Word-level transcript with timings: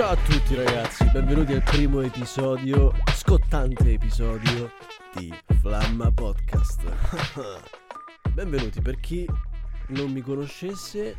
Ciao 0.00 0.12
a 0.12 0.16
tutti 0.16 0.54
ragazzi, 0.54 1.04
benvenuti 1.12 1.52
al 1.52 1.62
primo 1.62 2.00
episodio, 2.00 2.90
scottante 3.14 3.92
episodio 3.92 4.70
di 5.14 5.30
Flamma 5.60 6.10
Podcast. 6.10 6.80
benvenuti, 8.32 8.80
per 8.80 8.98
chi 8.98 9.26
non 9.88 10.10
mi 10.10 10.22
conoscesse 10.22 11.14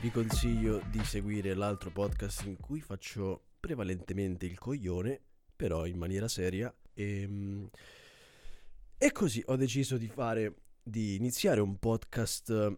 vi 0.00 0.10
consiglio 0.10 0.82
di 0.90 1.04
seguire 1.04 1.54
l'altro 1.54 1.90
podcast 1.90 2.46
in 2.46 2.56
cui 2.56 2.80
faccio 2.80 3.42
prevalentemente 3.60 4.44
il 4.44 4.58
coglione, 4.58 5.20
però 5.54 5.86
in 5.86 5.96
maniera 5.96 6.26
seria. 6.26 6.74
E, 6.94 7.68
e 8.98 9.12
così 9.12 9.40
ho 9.46 9.54
deciso 9.54 9.96
di 9.96 10.08
fare, 10.08 10.52
di 10.82 11.14
iniziare 11.14 11.60
un 11.60 11.78
podcast 11.78 12.76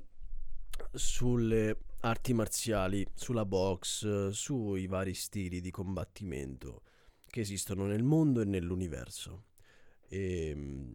sulle 0.92 1.87
arti 2.00 2.32
marziali, 2.32 3.06
sulla 3.14 3.44
box, 3.44 4.28
sui 4.28 4.86
vari 4.86 5.14
stili 5.14 5.60
di 5.60 5.70
combattimento 5.70 6.82
che 7.26 7.40
esistono 7.40 7.86
nel 7.86 8.02
mondo 8.02 8.40
e 8.40 8.44
nell'universo. 8.44 9.44
E, 10.08 10.94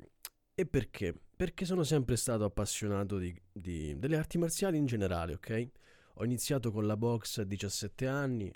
e 0.56 0.66
perché? 0.66 1.14
Perché 1.36 1.66
sono 1.66 1.84
sempre 1.84 2.16
stato 2.16 2.44
appassionato 2.44 3.18
di, 3.18 3.36
di, 3.52 3.98
delle 3.98 4.18
arti 4.18 4.38
marziali 4.38 4.78
in 4.78 4.86
generale, 4.86 5.34
ok? 5.34 5.70
Ho 6.16 6.26
iniziato 6.26 6.72
con 6.72 6.86
la 6.86 6.98
box 6.98 7.40
a 7.40 7.44
17 7.44 8.08
anni 8.08 8.52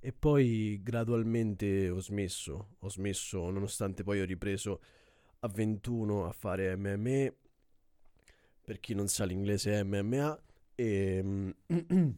e 0.00 0.12
poi 0.12 0.80
gradualmente 0.82 1.90
ho 1.90 2.00
smesso, 2.00 2.76
ho 2.78 2.88
smesso 2.88 3.50
nonostante 3.50 4.04
poi 4.04 4.20
ho 4.20 4.24
ripreso 4.24 4.80
a 5.40 5.48
21 5.48 6.26
a 6.26 6.32
fare 6.32 6.76
MMA, 6.76 7.32
per 8.64 8.80
chi 8.80 8.94
non 8.94 9.08
sa 9.08 9.24
l'inglese 9.24 9.72
è 9.72 9.82
MMA, 9.82 10.38
e, 10.80 11.54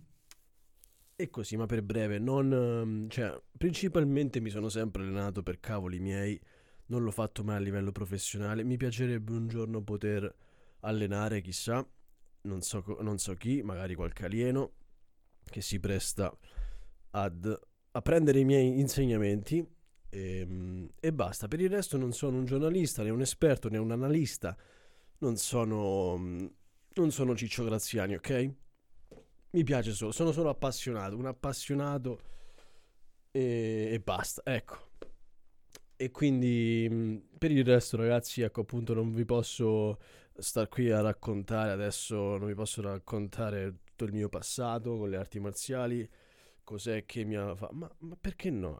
e 1.16 1.30
così, 1.30 1.56
ma 1.56 1.64
per 1.64 1.82
breve, 1.82 2.18
non, 2.18 3.06
cioè, 3.08 3.40
principalmente 3.56 4.38
mi 4.40 4.50
sono 4.50 4.68
sempre 4.68 5.02
allenato 5.02 5.42
per 5.42 5.60
cavoli 5.60 5.98
miei, 5.98 6.38
non 6.86 7.02
l'ho 7.02 7.10
fatto 7.10 7.42
mai 7.42 7.56
a 7.56 7.60
livello 7.60 7.90
professionale, 7.90 8.62
mi 8.62 8.76
piacerebbe 8.76 9.32
un 9.32 9.48
giorno 9.48 9.82
poter 9.82 10.30
allenare, 10.80 11.40
chissà, 11.40 11.86
non 12.42 12.60
so, 12.60 12.84
non 13.00 13.16
so 13.16 13.32
chi, 13.32 13.62
magari 13.62 13.94
qualche 13.94 14.26
alieno, 14.26 14.72
che 15.42 15.62
si 15.62 15.80
presta 15.80 16.30
ad, 17.12 17.60
a 17.92 18.02
prendere 18.02 18.40
i 18.40 18.44
miei 18.44 18.78
insegnamenti 18.78 19.66
e, 20.10 20.38
ehm, 20.40 20.90
e, 21.00 21.12
basta. 21.14 21.48
Per 21.48 21.60
il 21.60 21.70
resto 21.70 21.96
non 21.96 22.12
sono 22.12 22.36
un 22.36 22.44
giornalista, 22.44 23.02
né 23.02 23.08
un 23.08 23.22
esperto, 23.22 23.70
né 23.70 23.78
un 23.78 23.90
analista, 23.90 24.54
non 25.18 25.36
sono, 25.36 26.52
non 26.94 27.10
sono 27.10 27.34
Ciccio 27.36 27.64
Graziani, 27.64 28.14
ok? 28.14 28.50
Mi 29.52 29.64
piace 29.64 29.92
solo, 29.92 30.12
sono 30.12 30.32
solo 30.32 30.48
appassionato, 30.48 31.16
un 31.16 31.26
appassionato 31.26 32.20
e, 33.30 33.90
e 33.92 34.00
basta, 34.00 34.42
ecco. 34.44 34.88
E 35.96 36.10
quindi 36.10 37.28
per 37.36 37.50
il 37.50 37.64
resto 37.64 37.96
ragazzi, 37.96 38.42
ecco 38.42 38.62
appunto 38.62 38.94
non 38.94 39.12
vi 39.12 39.24
posso 39.24 39.98
star 40.36 40.68
qui 40.68 40.90
a 40.90 41.00
raccontare 41.00 41.70
adesso, 41.72 42.38
non 42.38 42.46
vi 42.46 42.54
posso 42.54 42.80
raccontare 42.80 43.80
tutto 43.84 44.04
il 44.04 44.12
mio 44.12 44.28
passato 44.28 44.96
con 44.96 45.10
le 45.10 45.16
arti 45.16 45.38
marziali, 45.40 46.08
cos'è 46.64 47.04
che 47.04 47.24
mi 47.24 47.36
ha 47.36 47.54
fatto... 47.54 47.74
Ma, 47.74 47.90
ma, 47.98 48.16
perché 48.18 48.50
no? 48.50 48.78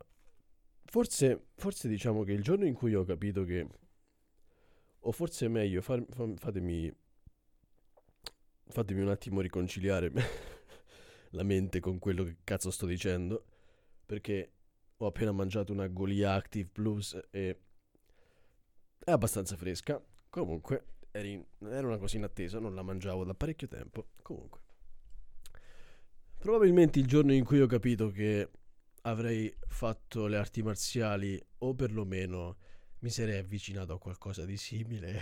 Forse, 0.84 1.48
forse 1.56 1.88
diciamo 1.88 2.22
che 2.24 2.32
il 2.32 2.42
giorno 2.42 2.64
in 2.66 2.74
cui 2.74 2.94
ho 2.94 3.04
capito 3.04 3.44
che... 3.44 3.66
O 5.00 5.12
forse 5.12 5.46
è 5.46 5.48
meglio, 5.48 5.82
far, 5.82 6.02
fatemi... 6.36 6.92
Fatemi 8.70 9.00
un 9.02 9.08
attimo 9.08 9.40
riconciliare 9.40 10.10
la 11.30 11.42
mente 11.42 11.80
con 11.80 11.98
quello 11.98 12.24
che 12.24 12.38
cazzo 12.44 12.70
sto 12.70 12.86
dicendo. 12.86 13.44
Perché 14.06 14.52
ho 14.96 15.06
appena 15.06 15.32
mangiato 15.32 15.72
una 15.72 15.86
Golia 15.88 16.34
Active 16.34 16.68
Plus 16.72 17.20
e... 17.30 17.58
È 19.02 19.10
abbastanza 19.10 19.56
fresca. 19.56 20.02
Comunque, 20.28 20.84
era 21.10 21.86
una 21.86 21.98
cosa 21.98 22.16
inattesa, 22.16 22.58
non 22.58 22.74
la 22.74 22.82
mangiavo 22.82 23.24
da 23.24 23.34
parecchio 23.34 23.66
tempo. 23.66 24.08
Comunque. 24.22 24.60
Probabilmente 26.38 26.98
il 26.98 27.06
giorno 27.06 27.32
in 27.32 27.44
cui 27.44 27.60
ho 27.60 27.66
capito 27.66 28.08
che 28.10 28.48
avrei 29.02 29.54
fatto 29.66 30.26
le 30.26 30.36
arti 30.36 30.62
marziali 30.62 31.42
o 31.58 31.74
perlomeno 31.74 32.56
mi 33.00 33.10
sarei 33.10 33.38
avvicinato 33.38 33.94
a 33.94 33.98
qualcosa 33.98 34.44
di 34.44 34.56
simile, 34.56 35.20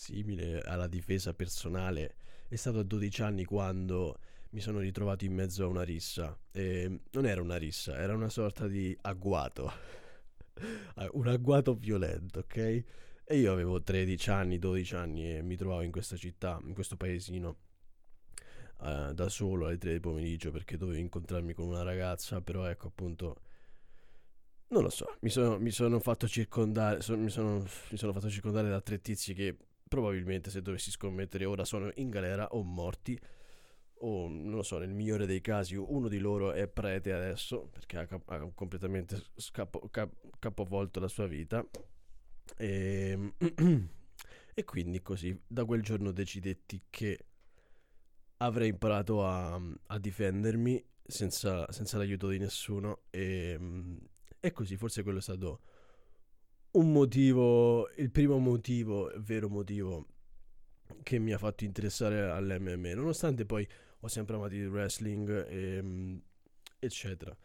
simile 0.00 0.62
alla 0.62 0.86
difesa 0.86 1.34
personale, 1.34 2.14
è 2.48 2.56
stato 2.56 2.78
a 2.78 2.82
12 2.82 3.22
anni 3.22 3.44
quando 3.44 4.18
mi 4.50 4.60
sono 4.60 4.78
ritrovato 4.78 5.26
in 5.26 5.34
mezzo 5.34 5.64
a 5.64 5.66
una 5.66 5.82
rissa. 5.82 6.36
E 6.50 7.00
non 7.10 7.26
era 7.26 7.42
una 7.42 7.56
rissa, 7.56 7.98
era 7.98 8.14
una 8.14 8.30
sorta 8.30 8.66
di 8.66 8.96
agguato. 9.02 9.70
un 11.12 11.28
agguato 11.28 11.74
violento, 11.74 12.40
ok? 12.40 12.56
E 13.24 13.36
io 13.36 13.52
avevo 13.52 13.82
13 13.82 14.30
anni, 14.30 14.58
12 14.58 14.94
anni 14.94 15.36
e 15.36 15.42
mi 15.42 15.56
trovavo 15.56 15.82
in 15.82 15.92
questa 15.92 16.16
città, 16.16 16.58
in 16.64 16.72
questo 16.72 16.96
paesino 16.96 17.56
uh, 18.78 19.12
da 19.12 19.28
solo 19.28 19.66
alle 19.66 19.76
3 19.76 19.90
del 19.90 20.00
pomeriggio 20.00 20.50
perché 20.50 20.78
dovevo 20.78 20.98
incontrarmi 20.98 21.52
con 21.52 21.66
una 21.66 21.82
ragazza, 21.82 22.40
però 22.40 22.64
ecco 22.64 22.88
appunto... 22.88 23.36
Non 24.68 24.82
lo 24.84 24.88
so, 24.88 25.16
mi 25.20 25.30
sono, 25.30 25.58
mi 25.58 25.72
sono 25.72 25.98
fatto 25.98 26.28
circondare, 26.28 27.00
so, 27.02 27.18
mi, 27.18 27.28
sono, 27.28 27.58
mi 27.90 27.98
sono 27.98 28.12
fatto 28.12 28.30
circondare 28.30 28.68
da 28.68 28.80
tre 28.80 29.00
tizi 29.00 29.34
che 29.34 29.56
probabilmente 29.90 30.50
se 30.50 30.62
dovessi 30.62 30.92
scommettere 30.92 31.44
ora 31.44 31.64
sono 31.64 31.90
in 31.96 32.10
galera 32.10 32.46
o 32.52 32.62
morti 32.62 33.18
o 34.02 34.28
non 34.28 34.52
lo 34.52 34.62
so, 34.62 34.78
nel 34.78 34.94
migliore 34.94 35.26
dei 35.26 35.40
casi 35.40 35.74
uno 35.74 36.06
di 36.06 36.18
loro 36.18 36.52
è 36.52 36.68
prete 36.68 37.12
adesso 37.12 37.66
perché 37.66 37.98
ha, 37.98 38.06
cap- 38.06 38.30
ha 38.30 38.38
completamente 38.54 39.20
scapo- 39.34 39.88
cap- 39.90 40.38
capovolto 40.38 41.00
la 41.00 41.08
sua 41.08 41.26
vita. 41.26 41.66
E, 42.56 43.34
e 44.54 44.64
quindi 44.64 45.02
così 45.02 45.38
da 45.44 45.64
quel 45.64 45.82
giorno 45.82 46.12
decidetti 46.12 46.84
che 46.88 47.26
avrei 48.38 48.68
imparato 48.68 49.26
a, 49.26 49.60
a 49.88 49.98
difendermi 49.98 50.82
senza, 51.04 51.70
senza, 51.70 51.98
l'aiuto 51.98 52.28
di 52.28 52.38
nessuno 52.38 53.02
e, 53.10 53.58
e 54.38 54.52
così 54.52 54.76
forse 54.76 55.02
quello 55.02 55.18
è 55.18 55.22
stato 55.22 55.60
un 56.72 56.92
motivo, 56.92 57.90
il 57.96 58.10
primo 58.10 58.38
motivo, 58.38 59.10
il 59.10 59.22
vero 59.22 59.48
motivo 59.48 60.06
che 61.02 61.18
mi 61.18 61.32
ha 61.32 61.38
fatto 61.38 61.64
interessare 61.64 62.22
all'MMA, 62.22 62.94
nonostante 62.94 63.44
poi 63.44 63.66
ho 64.00 64.08
sempre 64.08 64.36
amato 64.36 64.54
il 64.54 64.68
wrestling 64.68 65.46
e, 65.48 66.20
eccetera, 66.78 67.36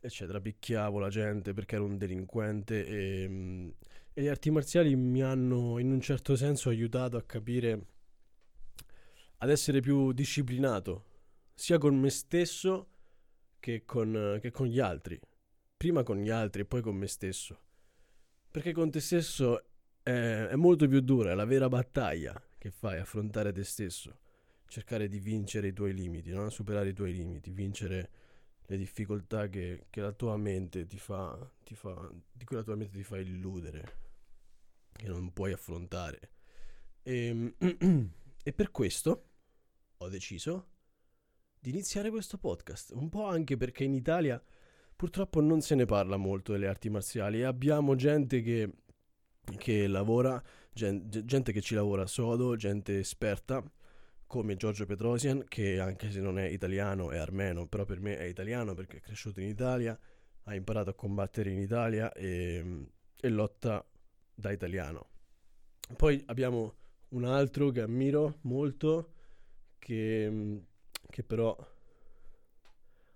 eccetera, 0.00 0.40
picchiavo 0.40 0.98
la 0.98 1.08
gente 1.08 1.52
perché 1.52 1.74
ero 1.74 1.84
un 1.84 1.98
delinquente 1.98 2.86
e, 2.86 3.74
e 4.12 4.22
le 4.22 4.30
arti 4.30 4.50
marziali 4.50 4.94
mi 4.96 5.22
hanno 5.22 5.78
in 5.78 5.90
un 5.90 6.00
certo 6.00 6.34
senso 6.36 6.68
aiutato 6.68 7.16
a 7.16 7.22
capire 7.22 7.86
ad 9.38 9.50
essere 9.50 9.80
più 9.80 10.12
disciplinato, 10.12 11.04
sia 11.54 11.78
con 11.78 11.98
me 11.98 12.10
stesso 12.10 12.88
che 13.58 13.84
con, 13.84 14.38
che 14.40 14.50
con 14.50 14.66
gli 14.66 14.78
altri. 14.78 15.20
Prima 15.76 16.04
con 16.04 16.18
gli 16.18 16.30
altri 16.30 16.62
e 16.62 16.64
poi 16.64 16.80
con 16.80 16.94
me 16.96 17.08
stesso. 17.08 17.58
Perché 18.52 18.72
con 18.72 18.90
te 18.90 19.00
stesso 19.00 19.64
è, 20.02 20.10
è 20.10 20.56
molto 20.56 20.86
più 20.86 21.00
dura, 21.00 21.30
è 21.30 21.34
la 21.34 21.46
vera 21.46 21.68
battaglia 21.68 22.38
che 22.58 22.70
fai, 22.70 22.98
affrontare 22.98 23.50
te 23.50 23.64
stesso. 23.64 24.18
Cercare 24.66 25.08
di 25.08 25.18
vincere 25.18 25.68
i 25.68 25.72
tuoi 25.72 25.94
limiti, 25.94 26.30
no? 26.30 26.50
superare 26.50 26.90
i 26.90 26.92
tuoi 26.92 27.14
limiti, 27.14 27.50
vincere 27.50 28.10
le 28.66 28.76
difficoltà 28.76 29.48
che, 29.48 29.86
che 29.88 30.00
la 30.02 30.12
tua 30.12 30.36
mente 30.36 30.86
ti 30.86 30.98
fa, 30.98 31.50
ti 31.64 31.74
fa, 31.74 32.10
di 32.30 32.44
cui 32.44 32.56
la 32.56 32.62
tua 32.62 32.76
mente 32.76 32.94
ti 32.94 33.02
fa 33.02 33.18
illudere, 33.18 33.96
che 34.92 35.08
non 35.08 35.32
puoi 35.32 35.52
affrontare. 35.52 36.30
E, 37.02 37.54
e 38.44 38.52
per 38.52 38.70
questo 38.70 39.28
ho 39.96 40.08
deciso 40.10 40.68
di 41.58 41.70
iniziare 41.70 42.10
questo 42.10 42.36
podcast, 42.36 42.90
un 42.90 43.08
po' 43.08 43.24
anche 43.24 43.56
perché 43.56 43.84
in 43.84 43.94
Italia 43.94 44.42
purtroppo 45.02 45.40
non 45.40 45.62
se 45.62 45.74
ne 45.74 45.84
parla 45.84 46.16
molto 46.16 46.52
delle 46.52 46.68
arti 46.68 46.88
marziali 46.88 47.40
e 47.40 47.44
abbiamo 47.44 47.96
gente 47.96 48.40
che, 48.40 48.70
che 49.58 49.88
lavora, 49.88 50.40
gente, 50.72 51.24
gente 51.24 51.50
che 51.50 51.60
ci 51.60 51.74
lavora 51.74 52.06
sodo, 52.06 52.54
gente 52.54 53.00
esperta 53.00 53.68
come 54.28 54.54
Giorgio 54.54 54.86
Petrosian 54.86 55.44
che 55.48 55.80
anche 55.80 56.08
se 56.12 56.20
non 56.20 56.38
è 56.38 56.44
italiano 56.44 57.10
è 57.10 57.18
armeno, 57.18 57.66
però 57.66 57.84
per 57.84 57.98
me 57.98 58.16
è 58.16 58.22
italiano 58.22 58.74
perché 58.74 58.98
è 58.98 59.00
cresciuto 59.00 59.40
in 59.40 59.48
Italia, 59.48 59.98
ha 60.44 60.54
imparato 60.54 60.90
a 60.90 60.94
combattere 60.94 61.50
in 61.50 61.58
Italia 61.58 62.12
e, 62.12 62.86
e 63.20 63.28
lotta 63.28 63.84
da 64.32 64.52
italiano. 64.52 65.08
Poi 65.96 66.22
abbiamo 66.26 66.76
un 67.08 67.24
altro 67.24 67.70
che 67.70 67.80
ammiro 67.80 68.38
molto, 68.42 69.14
che, 69.80 70.62
che 71.10 71.22
però 71.24 71.58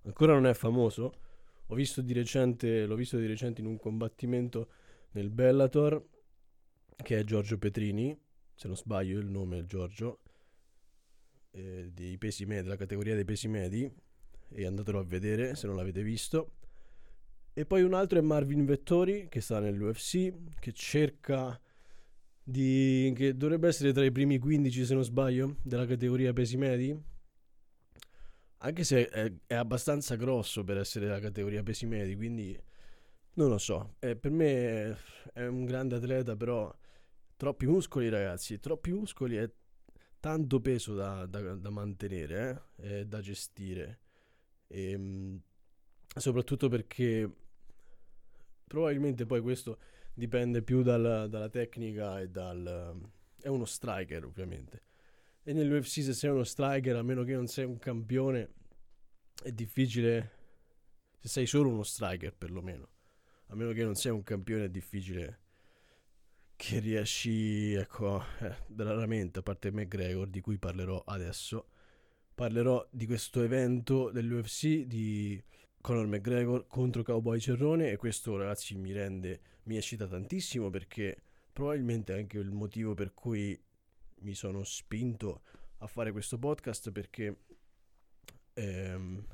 ancora 0.03 0.33
non 0.33 0.49
è 0.49 0.53
famoso. 0.55 1.23
Ho 1.69 1.75
visto 1.75 2.01
di 2.01 2.13
recente, 2.13 2.87
l'ho 2.87 2.95
visto 2.95 3.19
di 3.19 3.27
recente 3.27 3.61
in 3.61 3.67
un 3.67 3.77
combattimento 3.77 4.69
nel 5.13 5.31
Bellator, 5.31 6.05
che 7.03 7.19
è 7.19 7.25
Giorgio 7.25 7.59
Petrini, 7.59 8.17
se 8.55 8.69
non 8.69 8.77
sbaglio 8.77 9.19
il 9.19 9.27
nome 9.27 9.59
è 9.59 9.65
Giorgio, 9.65 10.21
eh, 11.51 11.91
dei 11.93 12.17
pesi 12.19 12.47
medi, 12.47 12.63
della 12.63 12.77
categoria 12.77 13.15
dei 13.15 13.25
pesi 13.25 13.49
medi, 13.49 13.91
e 14.49 14.65
andatelo 14.65 15.01
a 15.01 15.05
vedere 15.05 15.57
se 15.57 15.67
non 15.67 15.75
l'avete 15.75 16.03
visto. 16.03 16.53
E 17.53 17.65
poi 17.65 17.83
un 17.83 17.95
altro 17.95 18.19
è 18.19 18.23
Marvin 18.23 18.65
Vettori 18.65 19.29
che 19.29 19.41
sta 19.41 19.59
nell'UFC, 19.59 20.59
che 20.61 20.73
cerca 20.73 21.59
di... 22.43 23.13
che 23.17 23.37
dovrebbe 23.37 23.69
essere 23.69 23.93
tra 23.93 24.05
i 24.05 24.13
primi 24.13 24.39
15 24.39 24.85
se 24.85 24.95
non 24.95 25.03
sbaglio, 25.03 25.57
della 25.63 25.87
categoria 25.87 26.33
pesi 26.33 26.57
medi. 26.57 27.15
Anche 28.59 28.85
se 28.85 29.09
è, 29.09 29.33
è 29.47 29.55
abbastanza 29.55 30.17
grosso 30.17 30.65
per 30.65 30.79
essere 30.79 31.07
della 31.07 31.21
categoria 31.21 31.63
pesi 31.63 31.87
medi, 31.87 32.17
quindi 32.17 32.59
non 33.35 33.49
lo 33.49 33.59
so. 33.59 33.97
Eh, 33.99 34.17
per 34.17 34.31
me 34.31 34.99
è, 35.33 35.47
un 35.47 35.65
grande 35.65 35.97
atleta, 35.97 36.37
però 36.37 36.75
troppi 37.37 37.67
muscoli 37.67 38.09
ragazzi, 38.09 38.59
troppi 38.59 38.93
muscoli 38.93 39.37
è 39.37 39.51
tanto 40.21 40.61
peso 40.61 40.95
da, 40.95 41.27
da, 41.27 41.55
da 41.55 41.71
mantenere, 41.71 42.71
eh? 42.77 43.07
da 43.07 43.21
gestire. 43.21 44.01
E, 44.67 44.91
ehm, 44.91 45.41
soprattutto 46.15 46.69
perché 46.69 47.31
Probabilmente 48.67 49.27
poi 49.27 49.41
questo 49.41 49.79
dipende 50.13 50.61
più 50.63 50.83
dal, 50.83 51.29
dalla 51.31 51.49
tecnica 51.49 52.21
e 52.21 52.29
dal... 52.29 53.01
è 53.41 53.47
uno 53.49 53.65
striker 53.65 54.25
ovviamente. 54.25 54.83
E 55.49 55.53
nell'UFC 55.53 56.03
se 56.03 56.13
sei 56.13 56.31
uno 56.31 56.43
striker, 56.43 56.97
a 56.97 57.05
meno 57.05 57.23
che 57.23 57.33
non 57.33 57.47
sei 57.47 57.65
un 57.67 57.79
campione, 57.79 58.49
è 59.45 59.53
difficile... 59.53 60.33
Se 61.21 61.29
sei 61.29 61.47
solo 61.47 61.69
uno 61.69 61.85
striker 61.85 62.35
perlomeno. 62.35 62.89
A 63.47 63.55
meno 63.55 63.71
che 63.71 63.85
non 63.85 63.95
sei 63.95 64.11
un 64.11 64.25
campione 64.25 64.65
è 64.65 64.69
difficile 64.69 65.39
che 66.57 66.81
riesci, 66.81 67.75
ecco, 67.75 68.25
eh, 68.41 68.57
raramente, 68.75 69.39
a 69.39 69.43
parte 69.43 69.71
McGregor 69.71 70.27
di 70.27 70.41
cui 70.41 70.59
parlerò 70.59 71.01
adesso, 71.07 71.69
parlerò 72.35 72.85
di 72.91 73.07
questo 73.07 73.41
evento 73.45 74.11
dell'UFC 74.11 74.83
di 74.87 75.41
Conor 75.81 76.09
McGregor 76.09 76.67
contro 76.67 77.05
Cowboy 77.05 77.39
Cerrone 77.39 77.93
e 77.93 77.97
questo 77.97 78.37
ragazzi 78.37 78.75
mi 78.75 78.91
rende, 78.91 79.41
mi 79.65 79.77
eccita 79.77 80.09
tantissimo 80.09 80.71
perché 80.71 81.23
probabilmente 81.53 82.17
è 82.17 82.19
anche 82.19 82.39
il 82.39 82.51
motivo 82.51 82.95
per 82.95 83.15
cui 83.15 83.57
mi 84.21 84.35
sono 84.35 84.65
spinto 84.65 85.43
a 85.79 85.87
fare 85.87 86.13
questo 86.13 86.39
podcast 86.39 86.91
perché, 86.91 87.45
ehm, 88.55 89.25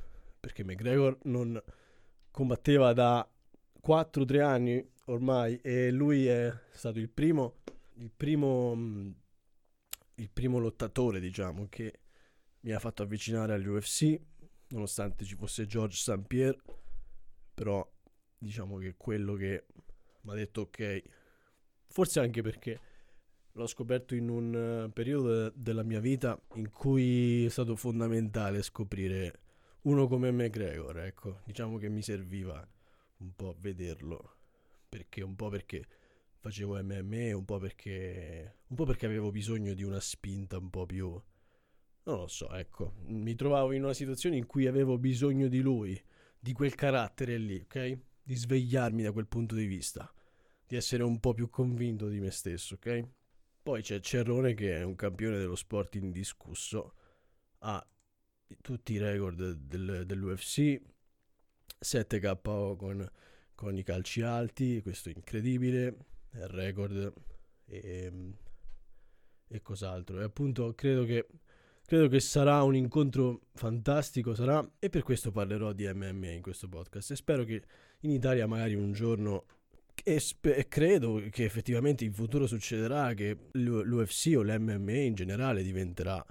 perché 0.40 0.64
McGregor 0.64 1.18
non 1.24 1.62
combatteva 2.30 2.92
da 2.92 3.28
4-3 3.80 4.40
anni 4.40 4.90
ormai 5.06 5.58
e 5.60 5.90
lui 5.90 6.26
è 6.26 6.52
stato 6.72 6.98
il 6.98 7.08
primo, 7.08 7.60
il 7.94 8.10
primo, 8.10 8.72
il 10.14 10.30
primo 10.30 10.58
lottatore 10.58 11.20
diciamo 11.20 11.68
che 11.68 12.00
mi 12.60 12.72
ha 12.72 12.78
fatto 12.78 13.02
avvicinare 13.02 13.54
all'UFC 13.54 14.20
nonostante 14.72 15.24
ci 15.24 15.36
fosse 15.36 15.66
George 15.66 15.96
St. 15.96 16.22
Pierre, 16.26 16.60
però 17.54 17.88
diciamo 18.36 18.78
che 18.78 18.94
quello 18.96 19.34
che 19.34 19.66
mi 20.22 20.32
ha 20.32 20.34
detto 20.34 20.62
ok, 20.62 21.02
forse 21.86 22.20
anche 22.20 22.42
perché 22.42 22.80
l'ho 23.52 23.66
scoperto 23.66 24.14
in 24.14 24.28
un 24.28 24.84
uh, 24.86 24.92
periodo 24.92 25.48
de- 25.48 25.52
della 25.54 25.82
mia 25.82 26.00
vita 26.00 26.40
in 26.54 26.70
cui 26.70 27.44
è 27.44 27.48
stato 27.48 27.76
fondamentale 27.76 28.62
scoprire 28.62 29.40
uno 29.82 30.06
come 30.06 30.30
McGregor, 30.30 30.98
ecco, 31.00 31.40
diciamo 31.44 31.76
che 31.76 31.88
mi 31.88 32.02
serviva 32.02 32.66
un 33.18 33.34
po' 33.34 33.56
vederlo, 33.58 34.36
perché 34.88 35.22
un 35.22 35.34
po' 35.34 35.48
perché 35.48 35.86
facevo 36.38 36.82
MMA, 36.82 37.36
un 37.36 37.44
po' 37.44 37.58
perché 37.58 38.58
un 38.68 38.76
po' 38.76 38.84
perché 38.84 39.06
avevo 39.06 39.30
bisogno 39.30 39.74
di 39.74 39.82
una 39.82 40.00
spinta 40.00 40.58
un 40.58 40.70
po' 40.70 40.86
più 40.86 41.20
non 42.04 42.18
lo 42.18 42.26
so, 42.26 42.50
ecco, 42.52 42.94
mi 43.06 43.34
trovavo 43.34 43.72
in 43.72 43.84
una 43.84 43.94
situazione 43.94 44.36
in 44.36 44.46
cui 44.46 44.66
avevo 44.66 44.98
bisogno 44.98 45.46
di 45.46 45.60
lui, 45.60 46.00
di 46.38 46.52
quel 46.52 46.74
carattere 46.74 47.38
lì, 47.38 47.60
ok? 47.62 47.98
Di 48.24 48.34
svegliarmi 48.34 49.02
da 49.02 49.12
quel 49.12 49.28
punto 49.28 49.54
di 49.54 49.66
vista, 49.66 50.12
di 50.66 50.74
essere 50.74 51.04
un 51.04 51.20
po' 51.20 51.32
più 51.32 51.48
convinto 51.48 52.08
di 52.08 52.18
me 52.18 52.30
stesso, 52.30 52.74
ok? 52.74 53.08
Poi 53.62 53.82
c'è 53.82 54.00
Cerrone 54.00 54.54
che 54.54 54.76
è 54.76 54.82
un 54.82 54.96
campione 54.96 55.38
dello 55.38 55.54
sport 55.54 55.94
indiscusso, 55.94 56.94
ha 57.58 57.86
tutti 58.60 58.94
i 58.94 58.98
record 58.98 59.52
del, 59.52 60.04
dell'UFC, 60.04 60.80
7 61.78 62.20
KO 62.20 62.76
con, 62.76 63.08
con, 63.54 63.76
i 63.76 63.82
calci 63.82 64.22
alti, 64.22 64.82
questo 64.82 65.10
è 65.10 65.12
incredibile, 65.14 65.96
è 66.30 66.38
il 66.38 66.48
record 66.48 67.12
e, 67.66 68.34
e 69.46 69.62
cos'altro. 69.62 70.20
E 70.20 70.24
appunto 70.24 70.74
credo 70.74 71.04
che 71.04 71.26
Credo 71.92 72.08
che 72.08 72.20
sarà 72.20 72.62
un 72.62 72.74
incontro 72.74 73.48
fantastico, 73.52 74.34
sarà, 74.34 74.66
e 74.78 74.88
per 74.88 75.02
questo 75.02 75.30
parlerò 75.30 75.72
di 75.72 75.86
MMA 75.92 76.30
in 76.30 76.40
questo 76.40 76.66
podcast. 76.66 77.10
E 77.10 77.16
spero 77.16 77.44
che 77.44 77.62
in 78.00 78.10
Italia 78.10 78.46
magari 78.46 78.74
un 78.74 78.92
giorno, 78.92 79.44
e, 80.02 80.20
spe- 80.20 80.56
e 80.56 80.68
credo 80.68 81.22
che 81.30 81.44
effettivamente 81.44 82.04
in 82.04 82.12
futuro 82.12 82.46
succederà, 82.46 83.14
che 83.14 83.48
l'UFC 83.52 84.34
o 84.36 84.42
l'MMA 84.42 84.98
in 84.98 85.14
generale 85.14 85.62
diventerà... 85.62 86.24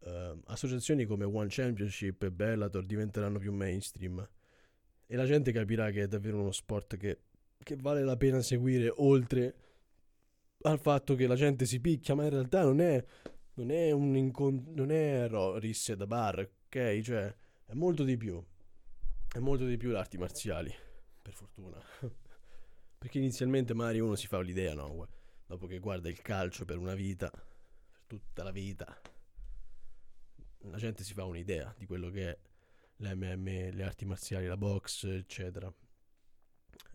Uh, 0.00 0.40
associazioni 0.46 1.04
come 1.06 1.24
One 1.24 1.48
Championship 1.50 2.22
e 2.22 2.30
Bellator 2.30 2.86
diventeranno 2.86 3.40
più 3.40 3.52
mainstream 3.52 4.26
e 5.10 5.16
la 5.16 5.26
gente 5.26 5.50
capirà 5.50 5.90
che 5.90 6.02
è 6.02 6.06
davvero 6.06 6.38
uno 6.38 6.52
sport 6.52 6.96
che, 6.96 7.18
che 7.58 7.76
vale 7.76 8.04
la 8.04 8.16
pena 8.16 8.40
seguire 8.40 8.92
oltre 8.98 9.54
al 10.62 10.78
fatto 10.78 11.16
che 11.16 11.26
la 11.26 11.34
gente 11.34 11.66
si 11.66 11.80
picchia, 11.80 12.14
ma 12.14 12.24
in 12.24 12.30
realtà 12.30 12.62
non 12.62 12.80
è 12.80 13.04
non 13.54 13.70
è 13.70 13.90
un 13.90 14.16
incontro, 14.16 14.72
non 14.74 14.90
è 14.90 15.28
ro- 15.28 15.58
risse 15.58 15.96
da 15.96 16.06
bar, 16.06 16.38
ok? 16.66 17.00
Cioè, 17.00 17.34
è 17.66 17.74
molto 17.74 18.04
di 18.04 18.16
più. 18.16 18.42
È 19.30 19.38
molto 19.38 19.64
di 19.66 19.76
più 19.76 19.90
le 19.90 19.98
arti 19.98 20.16
marziali, 20.16 20.72
per 21.20 21.32
fortuna. 21.32 21.76
Perché 22.98 23.18
inizialmente 23.18 23.74
magari 23.74 24.00
uno 24.00 24.16
si 24.16 24.26
fa 24.26 24.40
l'idea, 24.40 24.74
no? 24.74 25.08
Dopo 25.46 25.66
che 25.66 25.78
guarda 25.78 26.08
il 26.08 26.20
calcio 26.20 26.64
per 26.64 26.78
una 26.78 26.94
vita, 26.94 27.30
per 27.30 28.02
tutta 28.06 28.42
la 28.42 28.50
vita, 28.50 29.00
la 30.62 30.76
gente 30.76 31.04
si 31.04 31.14
fa 31.14 31.24
un'idea 31.24 31.74
di 31.78 31.86
quello 31.86 32.10
che 32.10 32.30
è 32.30 32.38
l'MM, 32.96 33.74
le 33.74 33.84
arti 33.84 34.04
marziali, 34.04 34.46
la 34.46 34.56
box, 34.56 35.04
eccetera. 35.04 35.72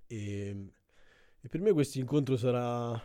E, 0.05 0.73
e 1.39 1.49
per 1.49 1.61
me 1.61 1.71
questo 1.71 1.99
incontro 1.99 2.35
sarà, 2.37 3.01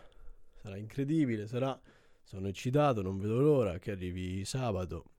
sarà 0.61 0.77
incredibile, 0.77 1.47
sarà 1.47 1.81
sono 2.23 2.49
eccitato, 2.49 3.01
non 3.01 3.19
vedo 3.19 3.41
l'ora 3.41 3.79
che 3.79 3.93
arrivi 3.93 4.45
sabato 4.45 5.13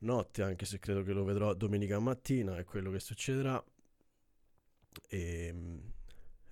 notte, 0.00 0.42
anche 0.42 0.64
se 0.64 0.78
credo 0.78 1.02
che 1.02 1.12
lo 1.12 1.24
vedrò 1.24 1.52
domenica 1.54 1.98
mattina, 1.98 2.56
è 2.56 2.64
quello 2.64 2.90
che 2.92 3.00
succederà. 3.00 3.62
E, 5.08 5.46
ehm, 5.46 5.92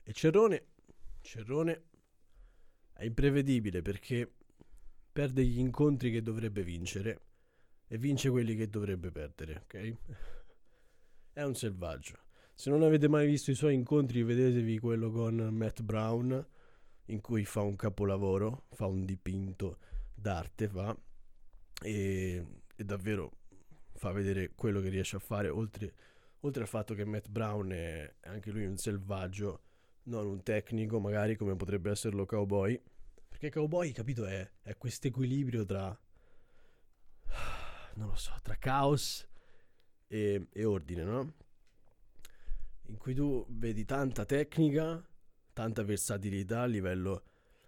e 0.04 0.12
Cerrone, 0.12 0.66
Cerrone 1.22 1.84
è 2.92 3.04
imprevedibile 3.04 3.82
perché 3.82 4.30
perde 5.10 5.44
gli 5.44 5.58
incontri 5.58 6.10
che 6.12 6.22
dovrebbe 6.22 6.62
vincere 6.62 7.20
e 7.86 7.98
vince 7.98 8.30
quelli 8.30 8.54
che 8.54 8.68
dovrebbe 8.68 9.10
perdere, 9.10 9.62
ok? 9.64 9.96
È 11.32 11.42
un 11.42 11.54
selvaggio. 11.54 12.18
Se 12.54 12.70
non 12.70 12.82
avete 12.82 13.08
mai 13.08 13.26
visto 13.26 13.50
i 13.50 13.54
suoi 13.54 13.74
incontri, 13.74 14.22
vedetevi 14.22 14.78
quello 14.78 15.10
con 15.10 15.34
Matt 15.34 15.80
Brown 15.82 16.46
in 17.06 17.20
cui 17.20 17.44
fa 17.44 17.62
un 17.62 17.74
capolavoro, 17.74 18.66
fa 18.72 18.86
un 18.86 19.04
dipinto 19.04 19.78
d'arte, 20.14 20.68
fa, 20.68 20.96
e, 21.82 22.46
e 22.76 22.84
davvero 22.84 23.38
fa 23.94 24.12
vedere 24.12 24.52
quello 24.54 24.80
che 24.80 24.88
riesce 24.88 25.16
a 25.16 25.20
fare, 25.20 25.48
oltre, 25.48 25.94
oltre 26.40 26.62
al 26.62 26.68
fatto 26.68 26.94
che 26.94 27.04
Matt 27.04 27.28
Brown 27.28 27.70
è 27.70 28.14
anche 28.22 28.50
lui 28.50 28.66
un 28.66 28.76
selvaggio, 28.76 29.62
non 30.04 30.26
un 30.26 30.42
tecnico 30.42 31.00
magari 31.00 31.36
come 31.36 31.56
potrebbe 31.56 31.90
esserlo 31.90 32.26
Cowboy, 32.26 32.80
perché 33.28 33.50
Cowboy, 33.50 33.92
capito, 33.92 34.26
è, 34.26 34.48
è 34.62 34.76
questo 34.76 35.08
equilibrio 35.08 35.64
tra, 35.64 35.88
non 37.94 38.08
lo 38.08 38.16
so, 38.16 38.32
tra 38.42 38.56
caos 38.56 39.26
e, 40.06 40.48
e 40.52 40.64
ordine, 40.64 41.02
no? 41.02 41.34
In 42.86 42.98
cui 42.98 43.14
tu 43.14 43.44
vedi 43.48 43.84
tanta 43.84 44.24
tecnica, 44.24 45.02
tanta 45.52 45.82
versatilità 45.82 46.62
a 46.62 46.66
livello, 46.66 47.22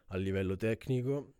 a 0.09 0.16
livello 0.16 0.57
tecnico, 0.57 1.35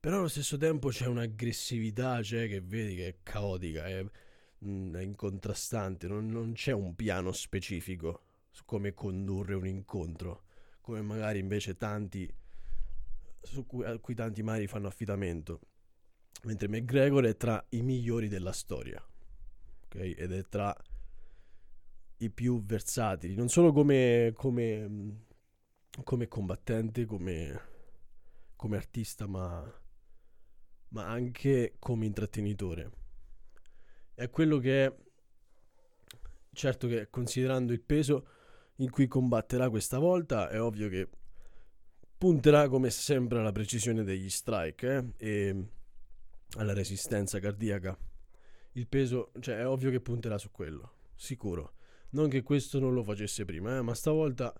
però 0.00 0.18
allo 0.18 0.28
stesso 0.28 0.56
tempo 0.56 0.88
c'è 0.88 1.06
un'aggressività 1.06 2.22
cioè, 2.22 2.48
che 2.48 2.60
vedi 2.60 2.96
che 2.96 3.08
è 3.08 3.16
caotica, 3.22 3.86
è, 3.86 4.04
mm, 4.64 4.96
è 4.96 5.02
incontrastante, 5.02 6.08
non, 6.08 6.26
non, 6.26 6.52
c'è 6.54 6.72
un 6.72 6.94
piano 6.94 7.32
specifico 7.32 8.24
su 8.50 8.64
come 8.64 8.94
condurre 8.94 9.54
un 9.54 9.66
incontro, 9.66 10.44
come 10.80 11.00
magari 11.02 11.38
invece 11.38 11.76
tanti, 11.76 12.32
su 13.42 13.66
cui, 13.66 13.84
a 13.84 13.98
cui 13.98 14.14
tanti 14.14 14.42
magari 14.42 14.66
fanno 14.66 14.88
affidamento. 14.88 15.60
Mentre 16.42 16.68
McGregor 16.68 17.24
è 17.24 17.36
tra 17.36 17.64
i 17.70 17.82
migliori 17.82 18.28
della 18.28 18.52
storia, 18.52 19.04
ok? 19.84 19.94
Ed 19.94 20.32
è 20.32 20.42
tra 20.48 20.74
i 22.18 22.30
più 22.30 22.62
versatili, 22.64 23.34
non 23.34 23.48
solo 23.48 23.72
come, 23.72 24.32
come 24.34 25.28
come 26.04 26.28
combattente, 26.28 27.04
come, 27.04 27.60
come 28.56 28.76
artista, 28.76 29.26
ma, 29.26 29.62
ma 30.88 31.06
anche 31.06 31.74
come 31.78 32.06
intrattenitore. 32.06 32.90
È 34.14 34.30
quello 34.30 34.58
che 34.58 34.94
certo 36.52 36.88
che 36.88 37.08
considerando 37.10 37.72
il 37.72 37.80
peso 37.80 38.26
in 38.80 38.90
cui 38.90 39.06
combatterà 39.06 39.68
questa 39.68 39.98
volta, 39.98 40.48
è 40.48 40.60
ovvio 40.60 40.88
che 40.88 41.08
punterà 42.16 42.68
come 42.68 42.90
sempre 42.90 43.38
alla 43.38 43.52
precisione 43.52 44.04
degli 44.04 44.28
strike 44.28 45.14
eh? 45.16 45.26
e 45.26 45.64
alla 46.56 46.72
resistenza 46.72 47.38
cardiaca. 47.38 47.96
Il 48.72 48.86
peso, 48.88 49.32
cioè 49.40 49.58
è 49.58 49.66
ovvio 49.66 49.90
che 49.90 50.00
punterà 50.00 50.38
su 50.38 50.50
quello, 50.50 50.92
sicuro. 51.14 51.74
Non 52.10 52.28
che 52.28 52.42
questo 52.42 52.78
non 52.78 52.94
lo 52.94 53.02
facesse 53.02 53.44
prima, 53.44 53.76
eh? 53.76 53.82
ma 53.82 53.94
stavolta 53.94 54.52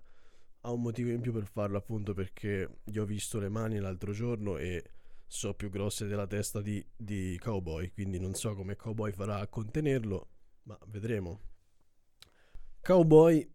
ha 0.63 0.71
un 0.71 0.81
motivo 0.81 1.09
in 1.09 1.21
più 1.21 1.33
per 1.33 1.45
farlo 1.45 1.77
appunto 1.77 2.13
perché 2.13 2.81
gli 2.83 2.99
ho 2.99 3.05
visto 3.05 3.39
le 3.39 3.49
mani 3.49 3.79
l'altro 3.79 4.11
giorno 4.11 4.57
e 4.57 4.83
so 5.25 5.55
più 5.55 5.71
grosse 5.71 6.05
della 6.05 6.27
testa 6.27 6.61
di, 6.61 6.85
di 6.95 7.39
Cowboy, 7.41 7.89
quindi 7.89 8.19
non 8.19 8.35
so 8.35 8.53
come 8.53 8.75
Cowboy 8.75 9.11
farà 9.11 9.39
a 9.39 9.47
contenerlo, 9.47 10.27
ma 10.63 10.77
vedremo. 10.85 11.41
Cowboy 12.81 13.49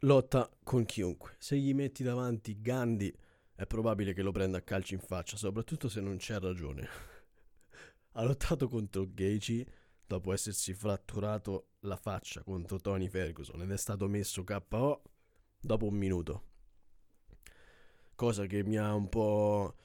lotta 0.00 0.50
con 0.62 0.84
chiunque. 0.84 1.34
Se 1.38 1.56
gli 1.56 1.74
metti 1.74 2.02
davanti 2.02 2.60
Gandhi 2.60 3.12
è 3.54 3.66
probabile 3.66 4.12
che 4.12 4.22
lo 4.22 4.30
prenda 4.30 4.58
a 4.58 4.62
calci 4.62 4.94
in 4.94 5.00
faccia, 5.00 5.36
soprattutto 5.36 5.88
se 5.88 6.00
non 6.00 6.16
c'è 6.16 6.38
ragione. 6.38 6.88
ha 8.12 8.22
lottato 8.22 8.68
contro 8.68 9.06
Gaethje 9.08 9.66
dopo 10.06 10.32
essersi 10.32 10.72
fratturato 10.72 11.72
la 11.80 11.96
faccia 11.96 12.42
contro 12.42 12.80
Tony 12.80 13.08
Ferguson 13.08 13.60
ed 13.60 13.70
è 13.70 13.76
stato 13.76 14.08
messo 14.08 14.44
KO 14.44 15.02
dopo 15.60 15.86
un 15.86 15.94
minuto. 15.94 16.44
Cosa 18.14 18.46
che 18.46 18.64
mi 18.64 18.76
ha 18.76 18.94
un 18.94 19.08
po'. 19.08 19.76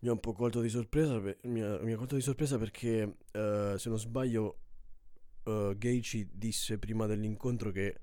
Mi 0.00 0.10
ha 0.10 0.12
un 0.12 0.20
po' 0.20 0.32
colto 0.32 0.60
di 0.60 0.68
sorpresa. 0.68 1.18
Mi 1.42 1.62
ha, 1.62 1.78
mi 1.80 1.92
ha 1.92 1.96
colto 1.96 2.14
di 2.14 2.20
sorpresa 2.20 2.58
perché, 2.58 3.16
uh, 3.32 3.76
se 3.76 3.88
non 3.88 3.98
sbaglio, 3.98 4.58
uh, 5.44 5.76
Gaethje 5.76 6.28
disse 6.32 6.78
prima 6.78 7.06
dell'incontro 7.06 7.70
che 7.70 8.00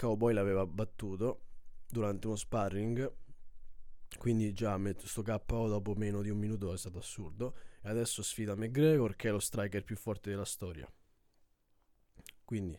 Cowboy 0.00 0.32
l'aveva 0.32 0.64
battuto 0.64 1.42
durante 1.86 2.26
uno 2.26 2.36
sparring. 2.36 3.12
Quindi 4.16 4.54
già 4.54 4.78
metto 4.78 5.06
sto 5.06 5.22
KO 5.22 5.68
dopo 5.68 5.94
meno 5.94 6.22
di 6.22 6.30
un 6.30 6.38
minuto 6.38 6.72
è 6.72 6.78
stato 6.78 6.98
assurdo. 6.98 7.54
E 7.82 7.88
adesso 7.90 8.22
sfida 8.22 8.56
McGregor 8.56 9.14
che 9.14 9.28
è 9.28 9.30
lo 9.30 9.38
striker 9.38 9.84
più 9.84 9.96
forte 9.96 10.30
della 10.30 10.46
storia. 10.46 10.90
Quindi 12.46 12.78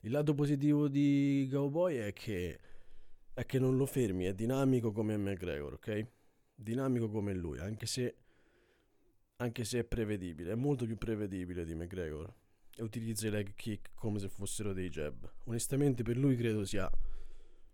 il 0.00 0.10
lato 0.10 0.34
positivo 0.34 0.86
di 0.86 1.48
Cowboy 1.50 1.96
è 1.96 2.12
che, 2.12 2.60
è 3.32 3.46
che 3.46 3.58
non 3.58 3.78
lo 3.78 3.86
fermi, 3.86 4.24
è 4.24 4.34
dinamico 4.34 4.92
come 4.92 5.16
McGregor, 5.16 5.74
ok? 5.74 6.06
Dinamico 6.54 7.08
come 7.08 7.32
lui, 7.32 7.58
anche 7.58 7.86
se, 7.86 8.16
anche 9.36 9.64
se 9.64 9.78
è 9.78 9.84
prevedibile, 9.84 10.52
è 10.52 10.56
molto 10.56 10.84
più 10.84 10.98
prevedibile 10.98 11.64
di 11.64 11.74
McGregor. 11.74 12.34
E 12.76 12.82
utilizza 12.82 13.26
i 13.26 13.30
leg 13.30 13.54
kick 13.54 13.90
come 13.94 14.18
se 14.18 14.28
fossero 14.28 14.72
dei 14.72 14.88
jab. 14.88 15.30
Onestamente 15.44 16.02
per 16.02 16.16
lui 16.16 16.36
credo 16.36 16.64
sia 16.64 16.90